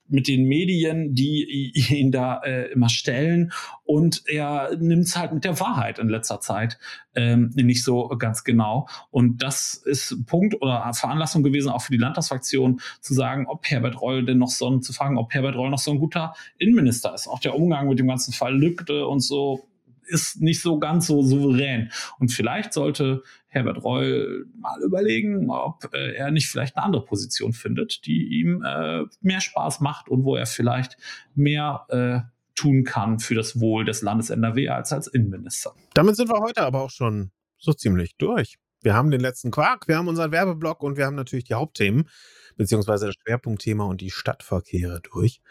mit 0.07 0.27
den 0.27 0.45
Medien, 0.45 1.15
die 1.15 1.73
ihn 1.89 2.11
da 2.11 2.41
äh, 2.43 2.71
immer 2.71 2.89
stellen. 2.89 3.51
Und 3.83 4.23
er 4.27 4.75
nimmt 4.77 5.05
es 5.05 5.17
halt 5.17 5.33
mit 5.33 5.43
der 5.43 5.59
Wahrheit 5.59 5.99
in 5.99 6.09
letzter 6.09 6.39
Zeit 6.39 6.77
ähm, 7.15 7.51
nicht 7.55 7.83
so 7.83 8.07
ganz 8.09 8.43
genau. 8.43 8.87
Und 9.11 9.41
das 9.41 9.73
ist 9.73 10.25
Punkt 10.25 10.61
oder 10.61 10.91
Veranlassung 10.93 11.43
gewesen, 11.43 11.69
auch 11.69 11.81
für 11.81 11.91
die 11.91 11.97
Landtagsfraktion, 11.97 12.81
zu 13.01 13.13
sagen, 13.13 13.47
ob 13.47 13.65
Herbert 13.65 14.01
Reul 14.01 14.25
denn 14.25 14.37
noch 14.37 14.49
so 14.49 14.69
ein, 14.69 14.81
zu 14.81 14.93
fragen, 14.93 15.17
ob 15.17 15.33
Herbert 15.33 15.55
Reul 15.55 15.69
noch 15.69 15.79
so 15.79 15.91
ein 15.91 15.99
guter 15.99 16.33
Innenminister 16.57 17.13
ist. 17.13 17.27
Auch 17.27 17.39
der 17.39 17.55
Umgang 17.55 17.87
mit 17.87 17.99
dem 17.99 18.07
ganzen 18.07 18.33
Fall 18.33 18.55
Lübcke 18.55 19.07
und 19.07 19.21
so 19.21 19.67
ist 20.07 20.41
nicht 20.41 20.61
so 20.61 20.77
ganz 20.79 21.07
so 21.07 21.23
souverän. 21.23 21.91
Und 22.19 22.31
vielleicht 22.31 22.73
sollte 22.73 23.23
Herbert 23.55 23.85
Reul 23.85 24.47
mal 24.59 24.81
überlegen, 24.83 25.49
ob 25.49 25.89
äh, 25.93 26.13
er 26.13 26.29
nicht 26.29 26.49
vielleicht 26.49 26.75
eine 26.75 26.85
andere 26.85 27.05
Position 27.05 27.53
findet, 27.53 28.05
die 28.05 28.41
ihm 28.41 28.61
äh, 28.63 29.03
mehr 29.21 29.39
Spaß 29.39 29.79
macht 29.79 30.09
und 30.09 30.25
wo 30.25 30.35
er 30.35 30.45
vielleicht 30.45 30.97
mehr 31.35 31.85
äh, 31.87 32.19
tun 32.53 32.83
kann 32.83 33.19
für 33.19 33.33
das 33.33 33.59
Wohl 33.61 33.85
des 33.85 34.01
Landes 34.01 34.29
NRW 34.29 34.67
als 34.67 34.91
als 34.91 35.07
Innenminister. 35.07 35.73
Damit 35.93 36.17
sind 36.17 36.29
wir 36.29 36.39
heute 36.41 36.63
aber 36.63 36.81
auch 36.81 36.89
schon 36.89 37.31
so 37.57 37.71
ziemlich 37.71 38.17
durch. 38.17 38.57
Wir 38.81 38.93
haben 38.93 39.09
den 39.09 39.21
letzten 39.21 39.51
Quark, 39.51 39.87
wir 39.87 39.97
haben 39.97 40.09
unseren 40.09 40.33
Werbeblock 40.33 40.83
und 40.83 40.97
wir 40.97 41.05
haben 41.05 41.15
natürlich 41.15 41.45
die 41.45 41.53
Hauptthemen, 41.53 42.09
beziehungsweise 42.57 43.05
das 43.07 43.15
Schwerpunktthema 43.23 43.85
und 43.85 44.01
die 44.01 44.11
Stadtverkehre 44.11 44.99
durch. 45.01 45.41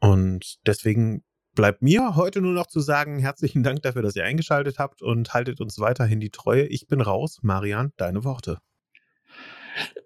Und 0.00 0.58
deswegen 0.66 1.24
bleibt 1.54 1.82
mir 1.82 2.16
heute 2.16 2.40
nur 2.40 2.52
noch 2.52 2.66
zu 2.66 2.80
sagen, 2.80 3.18
herzlichen 3.18 3.62
Dank 3.62 3.82
dafür, 3.82 4.02
dass 4.02 4.16
ihr 4.16 4.24
eingeschaltet 4.24 4.78
habt 4.78 5.02
und 5.02 5.34
haltet 5.34 5.60
uns 5.60 5.78
weiterhin 5.78 6.20
die 6.20 6.30
Treue. 6.30 6.64
Ich 6.66 6.86
bin 6.86 7.00
raus. 7.00 7.38
Marian, 7.42 7.92
deine 7.96 8.24
Worte. 8.24 8.58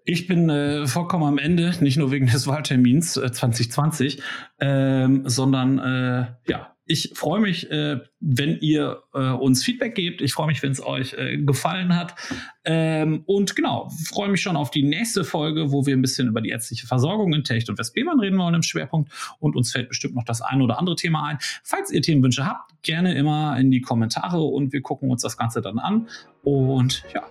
Ich 0.05 0.27
bin 0.27 0.49
äh, 0.49 0.87
vollkommen 0.87 1.25
am 1.25 1.37
Ende, 1.37 1.73
nicht 1.81 1.97
nur 1.97 2.11
wegen 2.11 2.27
des 2.27 2.47
Wahltermins 2.47 3.17
äh, 3.17 3.31
2020, 3.31 4.21
ähm, 4.59 5.23
sondern 5.25 5.79
äh, 5.79 6.27
ja, 6.47 6.76
ich 6.87 7.11
freue 7.15 7.41
mich, 7.41 7.69
äh, 7.69 7.99
wenn 8.19 8.59
ihr 8.59 9.03
äh, 9.13 9.29
uns 9.31 9.63
Feedback 9.63 9.95
gebt. 9.95 10.21
Ich 10.21 10.33
freue 10.33 10.47
mich, 10.47 10.63
wenn 10.63 10.71
es 10.71 10.83
euch 10.83 11.13
äh, 11.13 11.37
gefallen 11.37 11.95
hat. 11.95 12.15
Ähm, 12.63 13.23
und 13.25 13.55
genau, 13.55 13.89
freue 14.05 14.29
mich 14.29 14.41
schon 14.41 14.55
auf 14.55 14.71
die 14.71 14.83
nächste 14.83 15.23
Folge, 15.23 15.71
wo 15.71 15.85
wir 15.85 15.95
ein 15.95 16.01
bisschen 16.01 16.27
über 16.27 16.41
die 16.41 16.49
ärztliche 16.49 16.87
Versorgung 16.87 17.33
in 17.33 17.43
Techt 17.43 17.69
und 17.69 17.77
Westbevern 17.77 18.19
reden 18.19 18.37
wollen 18.37 18.55
im 18.55 18.63
Schwerpunkt. 18.63 19.11
Und 19.39 19.55
uns 19.55 19.71
fällt 19.71 19.89
bestimmt 19.89 20.15
noch 20.15 20.23
das 20.23 20.41
ein 20.41 20.61
oder 20.61 20.79
andere 20.79 20.95
Thema 20.95 21.25
ein. 21.25 21.37
Falls 21.63 21.91
ihr 21.91 22.01
Themenwünsche 22.01 22.45
habt, 22.45 22.71
gerne 22.83 23.13
immer 23.15 23.57
in 23.59 23.69
die 23.69 23.81
Kommentare 23.81 24.41
und 24.41 24.73
wir 24.73 24.81
gucken 24.81 25.11
uns 25.11 25.21
das 25.21 25.37
Ganze 25.37 25.61
dann 25.61 25.79
an. 25.79 26.07
Und 26.43 27.03
ja, 27.13 27.23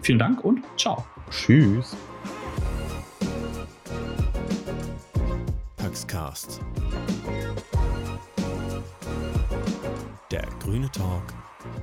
vielen 0.00 0.18
Dank 0.18 0.44
und 0.44 0.62
ciao. 0.76 1.04
Tschüss. 1.30 1.96
Paxcast. 5.76 6.60
Talk 10.92 11.22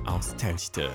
aus 0.06 0.36
Telchte. 0.36 0.92